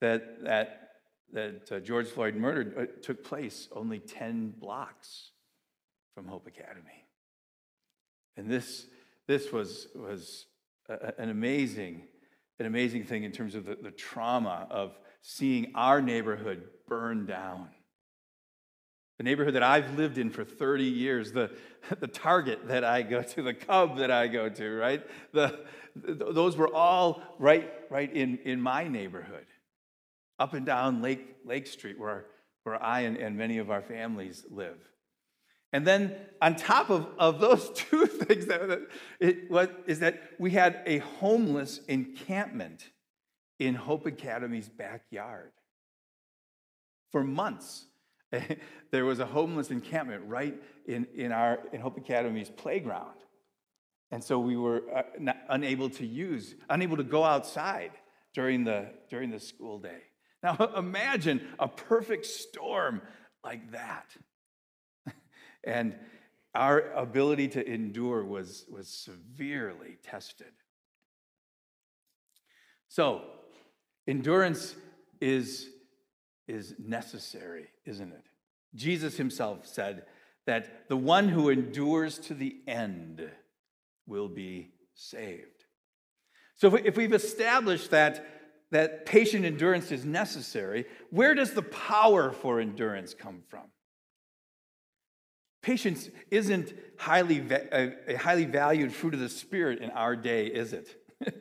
that, 0.00 0.42
that, 0.44 0.90
that 1.32 1.70
uh, 1.70 1.80
George 1.80 2.08
Floyd 2.08 2.36
murder 2.36 2.72
uh, 2.78 3.02
took 3.02 3.24
place 3.24 3.68
only 3.72 3.98
10 3.98 4.54
blocks 4.58 5.30
from 6.14 6.26
Hope 6.26 6.46
Academy. 6.46 7.04
And 8.36 8.50
this, 8.50 8.86
this 9.26 9.52
was, 9.52 9.88
was 9.94 10.46
a, 10.88 11.12
an 11.18 11.28
amazing, 11.28 12.02
an 12.58 12.66
amazing 12.66 13.04
thing 13.04 13.24
in 13.24 13.32
terms 13.32 13.54
of 13.54 13.64
the, 13.64 13.76
the 13.76 13.90
trauma 13.90 14.66
of 14.70 14.98
seeing 15.22 15.72
our 15.74 16.00
neighborhood 16.00 16.64
burn 16.88 17.26
down 17.26 17.68
the 19.18 19.24
neighborhood 19.24 19.54
that 19.54 19.62
I've 19.62 19.96
lived 19.96 20.18
in 20.18 20.30
for 20.30 20.44
30 20.44 20.84
years, 20.84 21.32
the, 21.32 21.50
the 22.00 22.06
Target 22.06 22.68
that 22.68 22.84
I 22.84 23.02
go 23.02 23.22
to, 23.22 23.42
the 23.42 23.54
Cub 23.54 23.98
that 23.98 24.10
I 24.10 24.26
go 24.26 24.48
to, 24.48 24.76
right? 24.76 25.06
The, 25.32 25.60
those 25.94 26.56
were 26.56 26.72
all 26.72 27.22
right, 27.38 27.72
right 27.88 28.12
in, 28.12 28.38
in 28.44 28.60
my 28.60 28.86
neighborhood, 28.86 29.46
up 30.38 30.52
and 30.52 30.66
down 30.66 31.00
Lake, 31.00 31.36
Lake 31.44 31.66
Street, 31.66 31.98
where, 31.98 32.26
where 32.64 32.82
I 32.82 33.00
and, 33.00 33.16
and 33.16 33.36
many 33.36 33.58
of 33.58 33.70
our 33.70 33.82
families 33.82 34.44
live. 34.50 34.78
And 35.72 35.86
then 35.86 36.14
on 36.40 36.56
top 36.56 36.90
of, 36.90 37.08
of 37.18 37.40
those 37.40 37.70
two 37.74 38.06
things, 38.06 38.46
that, 38.46 38.86
it, 39.20 39.50
what, 39.50 39.84
is 39.86 40.00
that 40.00 40.22
we 40.38 40.50
had 40.50 40.82
a 40.86 40.98
homeless 40.98 41.80
encampment 41.88 42.90
in 43.58 43.74
Hope 43.74 44.06
Academy's 44.06 44.68
backyard. 44.68 45.52
For 47.12 47.24
months, 47.24 47.86
there 48.90 49.04
was 49.04 49.20
a 49.20 49.26
homeless 49.26 49.70
encampment 49.70 50.22
right 50.26 50.54
in, 50.86 51.06
in, 51.14 51.32
our, 51.32 51.60
in 51.72 51.80
Hope 51.80 51.96
Academy's 51.98 52.50
playground. 52.50 53.14
And 54.10 54.22
so 54.22 54.38
we 54.38 54.56
were 54.56 54.82
uh, 54.94 55.02
not, 55.18 55.36
unable 55.48 55.90
to 55.90 56.06
use, 56.06 56.54
unable 56.70 56.96
to 56.96 57.04
go 57.04 57.24
outside 57.24 57.92
during 58.34 58.64
the, 58.64 58.90
during 59.10 59.30
the 59.30 59.40
school 59.40 59.78
day. 59.78 60.02
Now 60.42 60.56
imagine 60.76 61.46
a 61.58 61.68
perfect 61.68 62.26
storm 62.26 63.02
like 63.42 63.72
that. 63.72 64.06
and 65.64 65.96
our 66.54 66.92
ability 66.92 67.48
to 67.48 67.68
endure 67.68 68.24
was, 68.24 68.64
was 68.70 68.88
severely 68.88 69.98
tested. 70.02 70.52
So, 72.88 73.22
endurance 74.06 74.74
is 75.20 75.68
is 76.48 76.74
necessary, 76.78 77.68
isn't 77.84 78.12
it? 78.12 78.24
Jesus 78.74 79.16
himself 79.16 79.66
said 79.66 80.04
that 80.46 80.88
the 80.88 80.96
one 80.96 81.28
who 81.28 81.48
endures 81.48 82.18
to 82.18 82.34
the 82.34 82.56
end 82.66 83.28
will 84.06 84.28
be 84.28 84.70
saved. 84.94 85.64
So 86.54 86.74
if 86.74 86.96
we've 86.96 87.12
established 87.12 87.90
that, 87.90 88.26
that 88.70 89.06
patient 89.06 89.44
endurance 89.44 89.90
is 89.92 90.04
necessary, 90.04 90.86
where 91.10 91.34
does 91.34 91.52
the 91.52 91.62
power 91.62 92.32
for 92.32 92.60
endurance 92.60 93.12
come 93.12 93.42
from? 93.48 93.64
Patience 95.62 96.08
isn't 96.30 96.72
highly, 96.96 97.44
a, 97.50 98.14
highly 98.16 98.44
valued 98.44 98.92
fruit 98.92 99.14
of 99.14 99.20
the 99.20 99.28
Spirit 99.28 99.80
in 99.80 99.90
our 99.90 100.14
day, 100.14 100.46
is 100.46 100.72
it? 100.72 100.96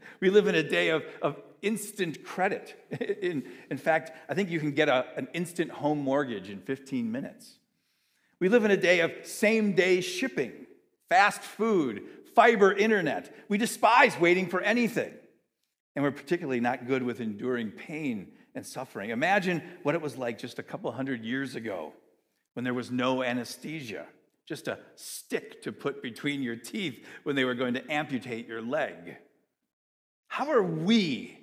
we 0.19 0.29
live 0.29 0.47
in 0.47 0.55
a 0.55 0.63
day 0.63 0.89
of, 0.89 1.03
of 1.21 1.39
instant 1.65 2.23
credit. 2.23 2.75
In, 3.21 3.43
in 3.69 3.77
fact, 3.77 4.11
I 4.29 4.33
think 4.33 4.49
you 4.49 4.59
can 4.59 4.71
get 4.71 4.87
a, 4.87 5.05
an 5.17 5.27
instant 5.33 5.71
home 5.71 5.99
mortgage 5.99 6.49
in 6.49 6.59
15 6.59 7.11
minutes. 7.11 7.57
We 8.39 8.49
live 8.49 8.63
in 8.63 8.71
a 8.71 8.77
day 8.77 8.99
of 8.99 9.11
same 9.23 9.73
day 9.73 10.01
shipping, 10.01 10.53
fast 11.09 11.41
food, 11.41 12.03
fiber 12.35 12.71
internet. 12.71 13.33
We 13.49 13.57
despise 13.57 14.19
waiting 14.19 14.47
for 14.47 14.61
anything. 14.61 15.13
And 15.95 16.03
we're 16.03 16.11
particularly 16.11 16.59
not 16.59 16.87
good 16.87 17.01
with 17.01 17.21
enduring 17.21 17.71
pain 17.71 18.33
and 18.53 18.65
suffering. 18.65 19.09
Imagine 19.09 19.63
what 19.83 19.95
it 19.95 20.01
was 20.01 20.17
like 20.17 20.37
just 20.37 20.59
a 20.59 20.63
couple 20.63 20.91
hundred 20.91 21.23
years 21.23 21.55
ago 21.55 21.93
when 22.53 22.63
there 22.63 22.73
was 22.73 22.91
no 22.91 23.23
anesthesia, 23.23 24.05
just 24.45 24.67
a 24.67 24.79
stick 24.95 25.61
to 25.63 25.71
put 25.71 26.03
between 26.03 26.43
your 26.43 26.55
teeth 26.55 27.05
when 27.23 27.35
they 27.35 27.45
were 27.45 27.55
going 27.55 27.73
to 27.73 27.91
amputate 27.91 28.47
your 28.47 28.61
leg. 28.61 29.17
How 30.27 30.51
are 30.51 30.63
we, 30.63 31.37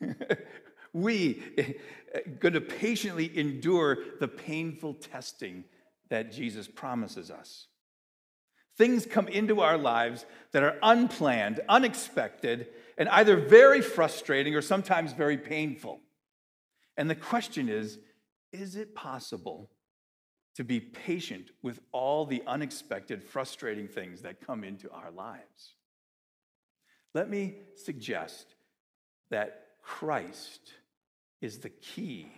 we, 0.92 1.42
eh, 1.56 1.72
are 2.14 2.30
going 2.38 2.54
to 2.54 2.60
patiently 2.60 3.36
endure 3.38 3.98
the 4.18 4.28
painful 4.28 4.94
testing 4.94 5.64
that 6.08 6.32
Jesus 6.32 6.66
promises 6.66 7.30
us? 7.30 7.66
Things 8.76 9.04
come 9.04 9.28
into 9.28 9.60
our 9.60 9.76
lives 9.76 10.24
that 10.52 10.62
are 10.62 10.76
unplanned, 10.82 11.60
unexpected, 11.68 12.68
and 12.96 13.08
either 13.10 13.36
very 13.36 13.82
frustrating 13.82 14.54
or 14.54 14.62
sometimes 14.62 15.12
very 15.12 15.36
painful. 15.36 16.00
And 16.96 17.08
the 17.08 17.14
question 17.14 17.68
is 17.68 17.98
is 18.52 18.76
it 18.76 18.94
possible 18.94 19.70
to 20.56 20.64
be 20.64 20.80
patient 20.80 21.50
with 21.62 21.80
all 21.92 22.26
the 22.26 22.42
unexpected, 22.46 23.22
frustrating 23.22 23.86
things 23.86 24.22
that 24.22 24.44
come 24.44 24.64
into 24.64 24.90
our 24.90 25.10
lives? 25.10 25.74
Let 27.14 27.28
me 27.28 27.56
suggest 27.76 28.54
that 29.30 29.66
Christ 29.82 30.74
is 31.40 31.58
the 31.58 31.70
key 31.70 32.28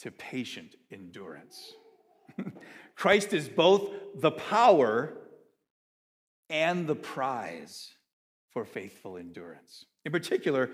to 0.00 0.10
patient 0.10 0.76
endurance. 0.92 1.72
Christ 2.94 3.32
is 3.32 3.48
both 3.48 3.90
the 4.14 4.30
power 4.30 5.16
and 6.50 6.86
the 6.86 6.94
prize 6.94 7.92
for 8.50 8.64
faithful 8.64 9.16
endurance. 9.16 9.86
In 10.04 10.12
particular, 10.12 10.70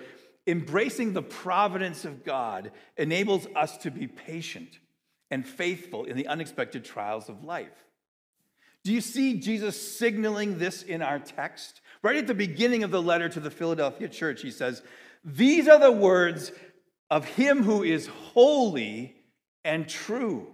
embracing 0.47 1.13
the 1.13 1.23
providence 1.23 2.05
of 2.05 2.25
God 2.25 2.73
enables 2.97 3.47
us 3.57 3.77
to 3.79 3.91
be 3.91 4.07
patient 4.07 4.79
and 5.31 5.47
faithful 5.47 6.05
in 6.05 6.17
the 6.17 6.27
unexpected 6.27 6.85
trials 6.85 7.29
of 7.29 7.45
life. 7.45 7.85
Do 8.85 8.93
you 8.93 9.01
see 9.01 9.41
Jesus 9.41 9.81
signaling 9.99 10.59
this 10.59 10.83
in 10.83 11.01
our 11.01 11.19
text? 11.19 11.81
Right 12.03 12.17
at 12.17 12.27
the 12.27 12.35
beginning 12.35 12.85
of 12.85 12.91
the 12.91 13.03
letter 13.03 13.31
to 13.31 13.41
the 13.41 13.51
Philadelphia 13.51 14.09
church, 14.09 14.43
he 14.43 14.51
says, 14.51 14.83
These 15.25 15.69
are 15.69 15.79
the 15.79 15.93
words 15.93 16.53
of 17.11 17.25
him 17.25 17.63
who 17.63 17.83
is 17.83 18.07
holy 18.07 19.17
and 19.65 19.89
true, 19.89 20.49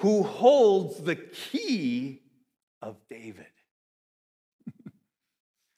who 0.00 0.22
holds 0.22 1.02
the 1.02 1.16
key 1.16 2.22
of 2.80 2.96
David. 3.10 3.46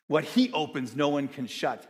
what 0.08 0.24
he 0.24 0.52
opens, 0.52 0.94
no 0.94 1.08
one 1.08 1.28
can 1.28 1.46
shut. 1.46 1.86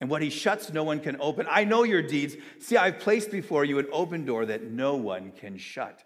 And 0.00 0.10
what 0.10 0.22
he 0.22 0.30
shuts, 0.30 0.72
no 0.72 0.82
one 0.82 1.00
can 1.00 1.16
open. 1.20 1.46
I 1.48 1.64
know 1.64 1.84
your 1.84 2.02
deeds. 2.02 2.36
See, 2.58 2.76
I've 2.76 2.98
placed 2.98 3.30
before 3.30 3.64
you 3.64 3.78
an 3.78 3.86
open 3.92 4.24
door 4.24 4.44
that 4.46 4.64
no 4.64 4.96
one 4.96 5.30
can 5.30 5.56
shut. 5.56 6.02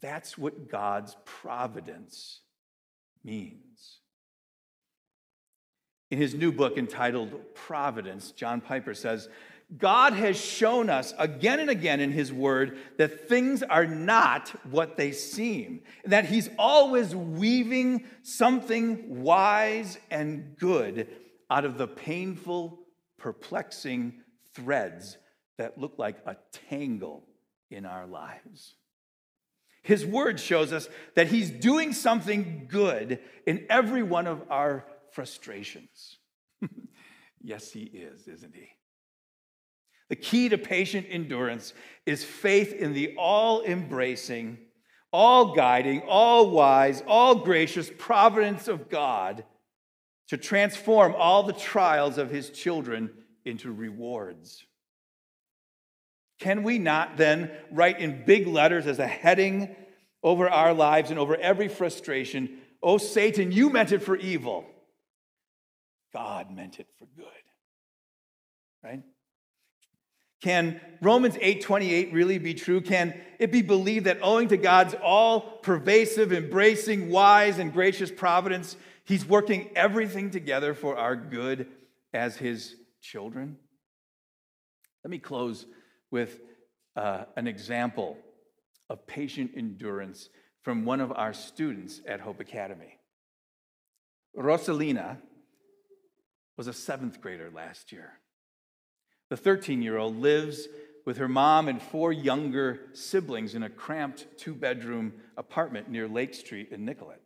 That's 0.00 0.38
what 0.38 0.70
God's 0.70 1.16
providence 1.24 2.40
means. 3.24 3.67
In 6.10 6.18
his 6.18 6.34
new 6.34 6.52
book 6.52 6.78
entitled 6.78 7.54
Providence, 7.54 8.30
John 8.32 8.60
Piper 8.60 8.94
says, 8.94 9.28
God 9.76 10.14
has 10.14 10.40
shown 10.40 10.88
us 10.88 11.12
again 11.18 11.60
and 11.60 11.68
again 11.68 12.00
in 12.00 12.10
his 12.10 12.32
word 12.32 12.78
that 12.96 13.28
things 13.28 13.62
are 13.62 13.86
not 13.86 14.48
what 14.70 14.96
they 14.96 15.12
seem, 15.12 15.82
and 16.04 16.12
that 16.14 16.24
he's 16.24 16.48
always 16.58 17.14
weaving 17.14 18.06
something 18.22 19.22
wise 19.22 19.98
and 20.10 20.56
good 20.56 21.08
out 21.50 21.66
of 21.66 21.76
the 21.76 21.86
painful, 21.86 22.78
perplexing 23.18 24.14
threads 24.54 25.18
that 25.58 25.76
look 25.76 25.98
like 25.98 26.16
a 26.24 26.36
tangle 26.70 27.24
in 27.70 27.84
our 27.84 28.06
lives. 28.06 28.74
His 29.82 30.06
word 30.06 30.40
shows 30.40 30.72
us 30.72 30.88
that 31.14 31.28
he's 31.28 31.50
doing 31.50 31.92
something 31.92 32.66
good 32.68 33.20
in 33.46 33.66
every 33.68 34.02
one 34.02 34.26
of 34.26 34.42
our 34.50 34.86
frustrations. 35.18 36.16
yes, 37.42 37.72
he 37.72 37.80
is, 37.80 38.28
isn't 38.28 38.54
he? 38.54 38.68
The 40.10 40.14
key 40.14 40.48
to 40.48 40.56
patient 40.56 41.08
endurance 41.10 41.74
is 42.06 42.22
faith 42.22 42.72
in 42.72 42.92
the 42.92 43.16
all 43.18 43.64
embracing, 43.64 44.58
all 45.12 45.56
guiding, 45.56 46.02
all 46.02 46.50
wise, 46.50 47.02
all 47.08 47.34
gracious 47.34 47.90
providence 47.98 48.68
of 48.68 48.88
God 48.88 49.42
to 50.28 50.36
transform 50.36 51.16
all 51.18 51.42
the 51.42 51.52
trials 51.52 52.16
of 52.16 52.30
his 52.30 52.50
children 52.50 53.10
into 53.44 53.72
rewards. 53.72 54.64
Can 56.38 56.62
we 56.62 56.78
not 56.78 57.16
then 57.16 57.50
write 57.72 57.98
in 57.98 58.24
big 58.24 58.46
letters 58.46 58.86
as 58.86 59.00
a 59.00 59.06
heading 59.08 59.74
over 60.22 60.48
our 60.48 60.72
lives 60.72 61.10
and 61.10 61.18
over 61.18 61.34
every 61.34 61.66
frustration, 61.66 62.60
Oh, 62.80 62.98
Satan, 62.98 63.50
you 63.50 63.70
meant 63.70 63.90
it 63.90 64.04
for 64.04 64.14
evil. 64.14 64.64
God 66.12 66.50
meant 66.50 66.80
it 66.80 66.86
for 66.98 67.06
good. 67.16 67.26
Right? 68.82 69.02
Can 70.40 70.80
Romans 71.02 71.36
8:28 71.40 72.12
really 72.12 72.38
be 72.38 72.54
true? 72.54 72.80
Can 72.80 73.20
it 73.38 73.50
be 73.50 73.62
believed 73.62 74.06
that 74.06 74.18
owing 74.22 74.48
to 74.48 74.56
God's 74.56 74.94
all 75.02 75.40
pervasive, 75.40 76.32
embracing, 76.32 77.10
wise, 77.10 77.58
and 77.58 77.72
gracious 77.72 78.10
providence, 78.10 78.76
He's 79.04 79.26
working 79.26 79.70
everything 79.74 80.30
together 80.30 80.74
for 80.74 80.96
our 80.96 81.16
good 81.16 81.66
as 82.12 82.36
His 82.36 82.76
children? 83.00 83.56
Let 85.02 85.10
me 85.10 85.18
close 85.18 85.66
with 86.10 86.40
uh, 86.94 87.24
an 87.36 87.46
example 87.46 88.16
of 88.88 89.06
patient 89.06 89.52
endurance 89.56 90.28
from 90.62 90.84
one 90.84 91.00
of 91.00 91.12
our 91.12 91.32
students 91.32 92.00
at 92.06 92.20
Hope 92.20 92.40
Academy. 92.40 92.98
Rosalina 94.36 95.18
was 96.58 96.66
a 96.66 96.72
seventh 96.72 97.20
grader 97.20 97.50
last 97.54 97.92
year. 97.92 98.14
The 99.30 99.36
13 99.36 99.80
year 99.80 99.96
old 99.96 100.16
lives 100.16 100.66
with 101.06 101.16
her 101.16 101.28
mom 101.28 101.68
and 101.68 101.80
four 101.80 102.12
younger 102.12 102.80
siblings 102.92 103.54
in 103.54 103.62
a 103.62 103.70
cramped 103.70 104.26
two 104.36 104.54
bedroom 104.54 105.14
apartment 105.38 105.88
near 105.88 106.08
Lake 106.08 106.34
Street 106.34 106.68
in 106.70 106.84
Nicollet. 106.84 107.22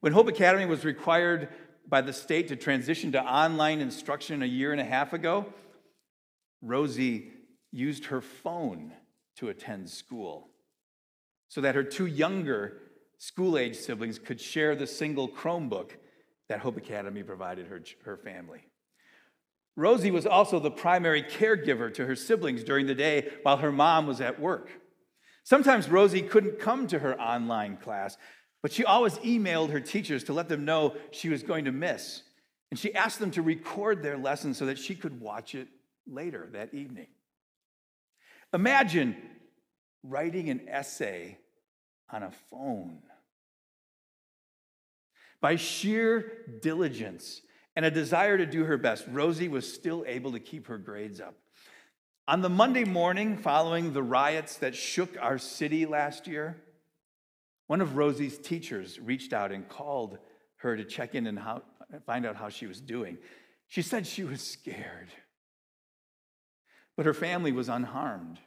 When 0.00 0.12
Hope 0.12 0.28
Academy 0.28 0.66
was 0.66 0.84
required 0.84 1.48
by 1.88 2.02
the 2.02 2.12
state 2.12 2.48
to 2.48 2.56
transition 2.56 3.12
to 3.12 3.24
online 3.24 3.80
instruction 3.80 4.42
a 4.42 4.46
year 4.46 4.70
and 4.72 4.80
a 4.80 4.84
half 4.84 5.12
ago, 5.12 5.46
Rosie 6.60 7.30
used 7.72 8.06
her 8.06 8.20
phone 8.20 8.92
to 9.36 9.48
attend 9.48 9.88
school 9.88 10.50
so 11.48 11.62
that 11.62 11.74
her 11.74 11.82
two 11.82 12.06
younger 12.06 12.78
school 13.18 13.56
age 13.56 13.76
siblings 13.76 14.18
could 14.18 14.40
share 14.40 14.76
the 14.76 14.86
single 14.86 15.28
Chromebook 15.28 15.92
that 16.52 16.60
Hope 16.60 16.76
Academy 16.76 17.22
provided 17.22 17.66
her, 17.68 17.80
her 18.04 18.18
family. 18.18 18.60
Rosie 19.74 20.10
was 20.10 20.26
also 20.26 20.60
the 20.60 20.70
primary 20.70 21.22
caregiver 21.22 21.92
to 21.94 22.04
her 22.04 22.14
siblings 22.14 22.62
during 22.62 22.86
the 22.86 22.94
day 22.94 23.32
while 23.42 23.56
her 23.56 23.72
mom 23.72 24.06
was 24.06 24.20
at 24.20 24.38
work. 24.38 24.68
Sometimes 25.44 25.88
Rosie 25.88 26.20
couldn't 26.20 26.58
come 26.58 26.86
to 26.88 26.98
her 26.98 27.18
online 27.18 27.78
class, 27.78 28.18
but 28.60 28.70
she 28.70 28.84
always 28.84 29.14
emailed 29.20 29.70
her 29.70 29.80
teachers 29.80 30.24
to 30.24 30.34
let 30.34 30.50
them 30.50 30.66
know 30.66 30.94
she 31.10 31.30
was 31.30 31.42
going 31.42 31.64
to 31.64 31.72
miss. 31.72 32.22
And 32.70 32.78
she 32.78 32.94
asked 32.94 33.18
them 33.18 33.30
to 33.30 33.40
record 33.40 34.02
their 34.02 34.18
lesson 34.18 34.52
so 34.52 34.66
that 34.66 34.78
she 34.78 34.94
could 34.94 35.22
watch 35.22 35.54
it 35.54 35.68
later 36.06 36.50
that 36.52 36.74
evening. 36.74 37.08
Imagine 38.52 39.16
writing 40.02 40.50
an 40.50 40.68
essay 40.68 41.38
on 42.10 42.22
a 42.22 42.32
phone. 42.50 42.98
By 45.42 45.56
sheer 45.56 46.46
diligence 46.62 47.42
and 47.74 47.84
a 47.84 47.90
desire 47.90 48.38
to 48.38 48.46
do 48.46 48.64
her 48.64 48.78
best, 48.78 49.04
Rosie 49.10 49.48
was 49.48 49.70
still 49.70 50.04
able 50.06 50.32
to 50.32 50.40
keep 50.40 50.68
her 50.68 50.78
grades 50.78 51.20
up. 51.20 51.34
On 52.28 52.40
the 52.40 52.48
Monday 52.48 52.84
morning 52.84 53.36
following 53.36 53.92
the 53.92 54.04
riots 54.04 54.56
that 54.58 54.76
shook 54.76 55.16
our 55.20 55.38
city 55.38 55.84
last 55.84 56.28
year, 56.28 56.62
one 57.66 57.80
of 57.80 57.96
Rosie's 57.96 58.38
teachers 58.38 59.00
reached 59.00 59.32
out 59.32 59.50
and 59.50 59.68
called 59.68 60.18
her 60.58 60.76
to 60.76 60.84
check 60.84 61.16
in 61.16 61.26
and 61.26 61.38
how, 61.38 61.62
find 62.06 62.24
out 62.24 62.36
how 62.36 62.48
she 62.48 62.68
was 62.68 62.80
doing. 62.80 63.18
She 63.66 63.82
said 63.82 64.06
she 64.06 64.22
was 64.22 64.40
scared, 64.40 65.08
but 66.96 67.04
her 67.04 67.14
family 67.14 67.50
was 67.50 67.68
unharmed. 67.68 68.38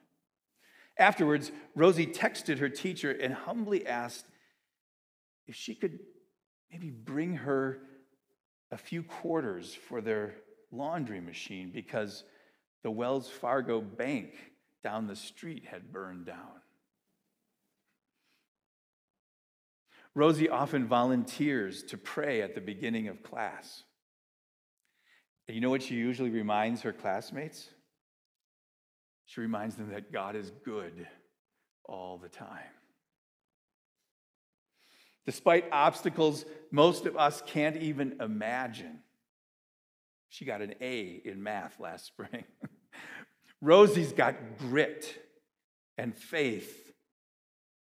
Afterwards, 0.98 1.52
Rosie 1.76 2.08
texted 2.08 2.60
her 2.60 2.70
teacher 2.70 3.12
and 3.12 3.34
humbly 3.34 3.86
asked 3.86 4.28
if 5.48 5.56
she 5.56 5.76
could 5.76 6.00
maybe 6.72 6.90
bring 6.90 7.36
her 7.36 7.80
a 8.72 8.78
few 8.78 9.04
quarters 9.04 9.74
for 9.74 10.02
their 10.02 10.36
laundry 10.72 11.22
machine 11.22 11.72
because 11.74 12.24
the 12.84 12.92
Wells 12.92 13.30
Fargo 13.30 13.82
bank 13.82 14.34
down 14.84 15.08
the 15.08 15.16
street 15.16 15.66
had 15.66 15.92
burned 15.92 16.26
down. 16.26 16.62
Rosie 20.14 20.50
often 20.50 20.88
volunteers 20.88 21.84
to 21.84 21.98
pray 21.98 22.42
at 22.42 22.56
the 22.56 22.62
beginning 22.62 23.08
of 23.10 23.22
class. 23.22 23.84
And 25.48 25.56
you 25.56 25.62
know 25.62 25.70
what 25.70 25.84
she 25.84 25.96
usually 25.96 26.30
reminds 26.30 26.82
her 26.82 26.94
classmates? 26.94 27.70
She 29.26 29.42
reminds 29.42 29.76
them 29.76 29.90
that 29.90 30.12
God 30.14 30.36
is 30.36 30.52
good 30.64 31.08
all 31.84 32.18
the 32.18 32.30
time. 32.30 32.72
Despite 35.26 35.66
obstacles 35.72 36.46
most 36.72 37.06
of 37.06 37.18
us 37.18 37.42
can't 37.46 37.78
even 37.78 38.18
imagine, 38.22 39.00
she 40.30 40.46
got 40.46 40.62
an 40.62 40.76
A 40.82 41.22
in 41.24 41.42
math 41.42 41.80
last 41.80 42.06
spring. 42.06 42.44
Rosie's 43.62 44.12
got 44.12 44.36
grit 44.60 45.18
and 45.98 46.16
faith 46.16 46.94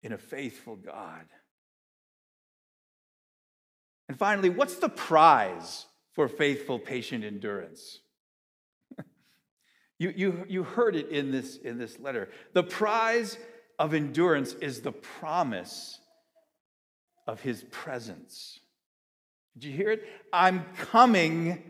in 0.02 0.12
a 0.12 0.18
faithful 0.18 0.76
God. 0.76 1.26
And 4.08 4.16
finally, 4.16 4.48
what's 4.48 4.76
the 4.76 4.88
prize 4.88 5.86
for 6.12 6.28
faithful, 6.28 6.78
patient 6.78 7.24
endurance? 7.24 8.00
You, 9.98 10.12
you, 10.14 10.44
you 10.46 10.62
heard 10.62 10.94
it 10.94 11.08
in 11.08 11.30
this, 11.30 11.56
in 11.56 11.78
this 11.78 11.98
letter. 11.98 12.28
The 12.52 12.62
prize 12.62 13.38
of 13.78 13.94
endurance 13.94 14.52
is 14.52 14.82
the 14.82 14.92
promise 14.92 15.98
of 17.26 17.40
his 17.40 17.64
presence. 17.70 18.60
Did 19.54 19.64
you 19.64 19.76
hear 19.76 19.90
it? 19.90 20.04
I'm 20.32 20.64
coming 20.76 21.62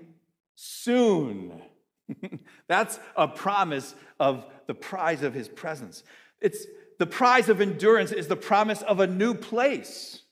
soon. 0.54 1.62
That's 2.68 2.98
a 3.16 3.28
promise 3.28 3.94
of 4.18 4.46
the 4.66 4.74
prize 4.74 5.22
of 5.22 5.34
his 5.34 5.48
presence. 5.48 6.02
It's 6.40 6.66
the 6.98 7.06
prize 7.06 7.48
of 7.48 7.60
endurance 7.60 8.12
is 8.12 8.28
the 8.28 8.36
promise 8.36 8.82
of 8.82 9.00
a 9.00 9.06
new 9.06 9.34
place. 9.34 10.22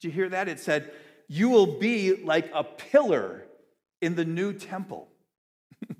Did 0.00 0.08
you 0.08 0.12
hear 0.12 0.28
that? 0.30 0.48
It 0.48 0.60
said, 0.60 0.90
You 1.28 1.48
will 1.48 1.78
be 1.78 2.16
like 2.16 2.50
a 2.52 2.64
pillar 2.64 3.46
in 4.00 4.14
the 4.14 4.24
new 4.24 4.52
temple. 4.52 5.08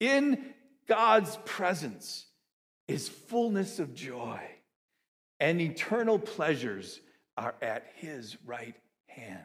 In 0.00 0.44
God's 0.86 1.38
presence 1.44 2.26
is 2.86 3.08
fullness 3.08 3.78
of 3.78 3.94
joy, 3.94 4.40
and 5.40 5.60
eternal 5.60 6.18
pleasures 6.18 7.00
are 7.36 7.54
at 7.60 7.84
his 7.96 8.36
right 8.44 8.76
hand. 9.06 9.40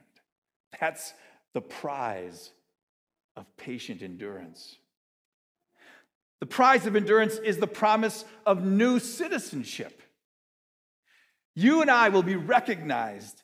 That's 0.80 1.13
the 1.54 1.62
prize 1.62 2.52
of 3.36 3.45
patient 3.58 4.02
endurance. 4.02 4.75
The 6.39 6.45
prize 6.45 6.86
of 6.86 6.95
endurance 6.95 7.36
is 7.38 7.58
the 7.58 7.67
promise 7.67 8.23
of 8.45 8.63
new 8.63 8.99
citizenship. 8.99 10.02
You 11.56 11.82
and 11.82 11.91
I 11.91 12.10
will 12.10 12.23
be 12.23 12.36
recognized 12.36 13.41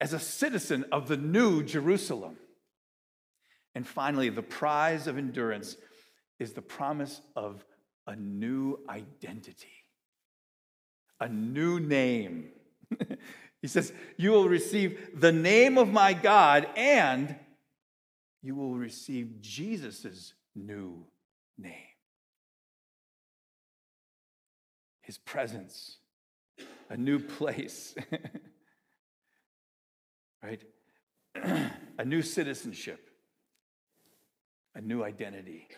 as 0.00 0.12
a 0.12 0.18
citizen 0.18 0.84
of 0.92 1.08
the 1.08 1.16
new 1.16 1.62
Jerusalem. 1.62 2.36
And 3.74 3.86
finally, 3.86 4.28
the 4.28 4.42
prize 4.42 5.06
of 5.06 5.16
endurance 5.16 5.76
is 6.38 6.52
the 6.52 6.60
promise 6.60 7.20
of 7.36 7.64
a 8.06 8.16
new 8.16 8.80
identity, 8.88 9.86
a 11.20 11.28
new 11.28 11.80
name. 11.80 12.50
he 13.62 13.68
says, 13.68 13.92
You 14.16 14.32
will 14.32 14.48
receive 14.48 15.10
the 15.14 15.32
name 15.32 15.78
of 15.78 15.90
my 15.90 16.12
God, 16.12 16.66
and 16.76 17.36
you 18.42 18.56
will 18.56 18.74
receive 18.74 19.40
Jesus' 19.40 20.34
new 20.54 21.06
name. 21.56 21.72
His 25.00 25.16
presence, 25.16 25.98
a 26.90 26.96
new 26.96 27.20
place, 27.20 27.94
right? 30.42 30.62
a 31.98 32.04
new 32.04 32.22
citizenship, 32.22 33.10
a 34.74 34.80
new 34.80 35.04
identity. 35.04 35.68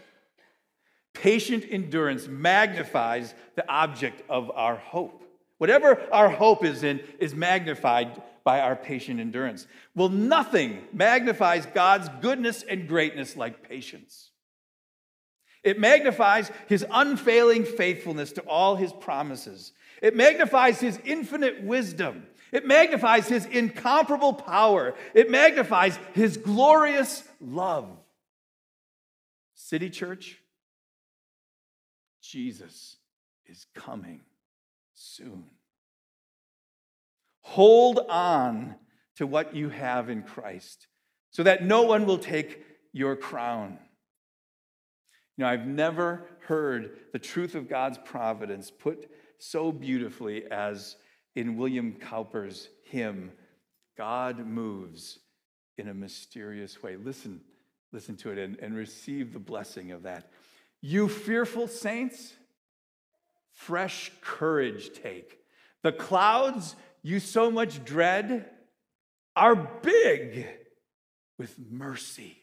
Patient 1.12 1.64
endurance 1.70 2.28
magnifies 2.28 3.34
the 3.56 3.70
object 3.70 4.22
of 4.28 4.50
our 4.54 4.76
hope. 4.76 5.22
Whatever 5.64 5.98
our 6.12 6.28
hope 6.28 6.62
is 6.62 6.82
in 6.82 7.00
is 7.18 7.34
magnified 7.34 8.20
by 8.44 8.60
our 8.60 8.76
patient 8.76 9.18
endurance. 9.18 9.66
Well, 9.94 10.10
nothing 10.10 10.84
magnifies 10.92 11.64
God's 11.64 12.10
goodness 12.20 12.62
and 12.62 12.86
greatness 12.86 13.34
like 13.34 13.66
patience. 13.66 14.28
It 15.62 15.80
magnifies 15.80 16.50
his 16.68 16.84
unfailing 16.90 17.64
faithfulness 17.64 18.32
to 18.32 18.42
all 18.42 18.76
his 18.76 18.92
promises. 18.92 19.72
It 20.02 20.14
magnifies 20.14 20.80
his 20.80 21.00
infinite 21.02 21.62
wisdom. 21.62 22.26
It 22.52 22.66
magnifies 22.66 23.26
his 23.26 23.46
incomparable 23.46 24.34
power. 24.34 24.94
It 25.14 25.30
magnifies 25.30 25.98
his 26.12 26.36
glorious 26.36 27.24
love. 27.40 27.88
City 29.54 29.88
Church, 29.88 30.38
Jesus 32.20 32.98
is 33.46 33.64
coming 33.74 34.20
soon. 35.04 35.44
Hold 37.42 38.00
on 38.08 38.76
to 39.16 39.26
what 39.26 39.54
you 39.54 39.68
have 39.68 40.08
in 40.08 40.22
Christ 40.22 40.86
so 41.30 41.42
that 41.42 41.64
no 41.64 41.82
one 41.82 42.06
will 42.06 42.18
take 42.18 42.64
your 42.92 43.16
crown. 43.16 43.78
You 45.36 45.44
know, 45.44 45.50
I've 45.50 45.66
never 45.66 46.26
heard 46.46 46.98
the 47.12 47.18
truth 47.18 47.54
of 47.54 47.68
God's 47.68 47.98
providence 48.04 48.70
put 48.70 49.10
so 49.38 49.72
beautifully 49.72 50.44
as 50.50 50.96
in 51.34 51.56
William 51.56 51.94
Cowper's 51.94 52.68
hymn, 52.84 53.32
God 53.98 54.46
moves 54.46 55.18
in 55.76 55.88
a 55.88 55.94
mysterious 55.94 56.82
way. 56.82 56.96
Listen, 56.96 57.40
listen 57.92 58.16
to 58.18 58.30
it 58.30 58.38
and, 58.38 58.58
and 58.60 58.76
receive 58.76 59.32
the 59.32 59.38
blessing 59.38 59.90
of 59.90 60.04
that. 60.04 60.30
You 60.80 61.08
fearful 61.08 61.66
saints, 61.66 62.34
fresh 63.54 64.12
courage 64.20 64.90
take. 64.92 65.38
The 65.82 65.92
clouds 65.92 66.76
you 67.02 67.20
so 67.20 67.50
much 67.50 67.84
dread 67.84 68.50
are 69.36 69.56
big 69.56 70.46
with 71.38 71.56
mercy 71.70 72.36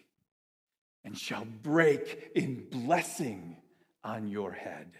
and 1.04 1.18
shall 1.18 1.46
break 1.46 2.32
in 2.36 2.68
blessing 2.70 3.58
on 4.04 4.28
your 4.28 4.52
head. 4.52 4.92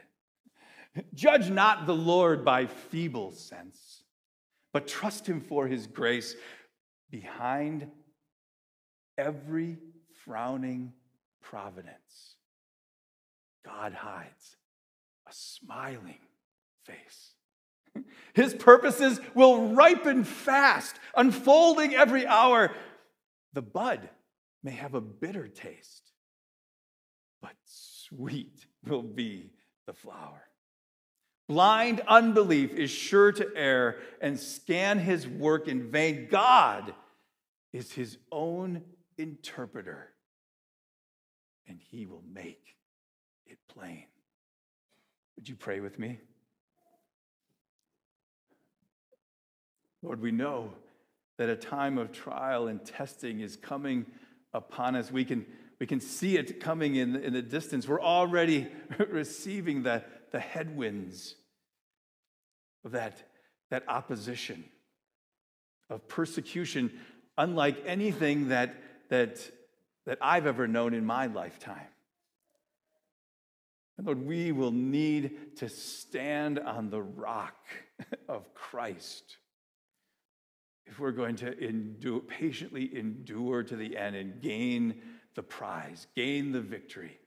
Judge 1.14 1.50
not 1.50 1.86
the 1.86 1.96
Lord 1.96 2.44
by 2.44 2.66
feeble 2.66 3.32
sense, 3.32 4.04
but 4.74 4.88
trust 4.88 5.28
him 5.28 5.40
for 5.40 5.68
his 5.68 5.88
grace 5.88 6.36
behind 7.10 7.90
every 9.18 9.78
frowning 10.26 10.94
providence 11.42 12.36
God 13.64 13.94
hides 13.94 14.58
a 15.32 15.34
smiling 15.34 16.20
face. 16.86 17.34
His 18.34 18.54
purposes 18.54 19.20
will 19.34 19.74
ripen 19.74 20.24
fast, 20.24 20.96
unfolding 21.16 21.96
every 21.96 22.28
hour. 22.28 22.72
The 23.54 23.62
bud 23.62 24.10
may 24.64 24.72
have 24.72 24.94
a 24.94 25.02
bitter 25.02 25.48
taste, 25.48 26.12
but 27.42 27.54
sweet 27.66 28.66
will 28.86 29.04
be 29.04 29.52
the 29.88 29.94
flower. 29.94 30.44
Blind 31.48 32.02
unbelief 32.08 32.74
is 32.74 32.90
sure 32.90 33.32
to 33.34 33.48
err 33.56 34.00
and 34.22 34.40
scan 34.40 35.00
his 35.00 35.28
work 35.28 35.68
in 35.68 35.92
vain. 35.92 36.28
God 36.30 36.94
is 37.74 37.92
his 37.92 38.18
own 38.32 38.84
interpreter, 39.18 40.14
and 41.68 41.80
he 41.82 42.06
will 42.06 42.24
make 42.34 42.78
it 43.46 43.58
plain. 43.68 44.06
Would 45.42 45.50
you 45.50 45.56
pray 45.56 45.80
with 45.80 45.98
me? 45.98 46.20
Lord, 50.04 50.22
we 50.22 50.32
know 50.32 50.72
that 51.40 51.50
a 51.50 51.56
time 51.56 51.98
of 51.98 52.12
trial 52.12 52.68
and 52.68 52.86
testing 52.86 53.40
is 53.40 53.56
coming 53.56 54.06
upon 54.54 54.96
us. 54.96 55.12
We 55.12 55.26
can, 55.26 55.48
We 55.80 55.88
can 55.88 56.00
see 56.00 56.38
it 56.38 56.60
coming 56.60 56.94
in, 56.94 57.16
in 57.16 57.34
the 57.34 57.42
distance. 57.42 57.88
We're 57.88 58.00
already 58.00 58.68
receiving 59.10 59.82
the, 59.82 60.04
the 60.30 60.40
headwinds 60.40 61.34
of 62.86 62.92
that, 62.92 63.28
that 63.72 63.84
opposition, 63.88 64.64
of 65.90 66.08
persecution, 66.08 66.92
unlike 67.36 67.82
anything 67.88 68.50
that, 68.50 68.76
that, 69.10 69.40
that 70.06 70.20
I've 70.22 70.46
ever 70.46 70.68
known 70.68 70.94
in 70.94 71.04
my 71.04 71.26
lifetime. 71.26 71.88
And 73.98 74.08
Lord, 74.08 74.26
we 74.26 74.52
will 74.52 74.72
need 74.72 75.58
to 75.58 75.70
stand 75.70 76.60
on 76.60 76.90
the 76.90 77.02
rock 77.02 77.58
of 78.28 78.54
Christ 78.54 79.38
if 80.92 81.00
we're 81.00 81.12
going 81.12 81.38
to 81.38 81.58
endure, 81.58 82.20
patiently 82.20 82.96
endure 82.98 83.64
to 83.64 83.76
the 83.78 83.96
end 83.96 84.16
and 84.16 84.42
gain 84.42 85.02
the 85.36 85.44
prize, 85.44 86.08
gain 86.16 86.52
the 86.52 86.60
victory. 86.60 87.18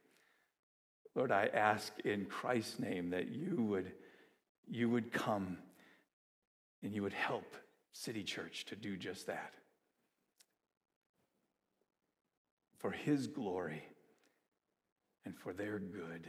Lord, 1.14 1.32
I 1.32 1.46
ask 1.46 1.98
in 2.00 2.26
Christ's 2.26 2.78
name 2.78 3.10
that 3.10 3.28
you 3.28 3.56
would, 3.62 3.92
you 4.68 4.90
would 4.90 5.12
come 5.12 5.56
and 6.82 6.92
you 6.92 7.02
would 7.02 7.14
help 7.14 7.56
City 7.92 8.22
Church 8.22 8.66
to 8.66 8.76
do 8.76 8.96
just 8.96 9.28
that. 9.28 9.54
For 12.78 12.90
his 12.90 13.28
glory 13.28 13.82
and 15.24 15.34
for 15.34 15.54
their 15.54 15.78
good. 15.78 16.28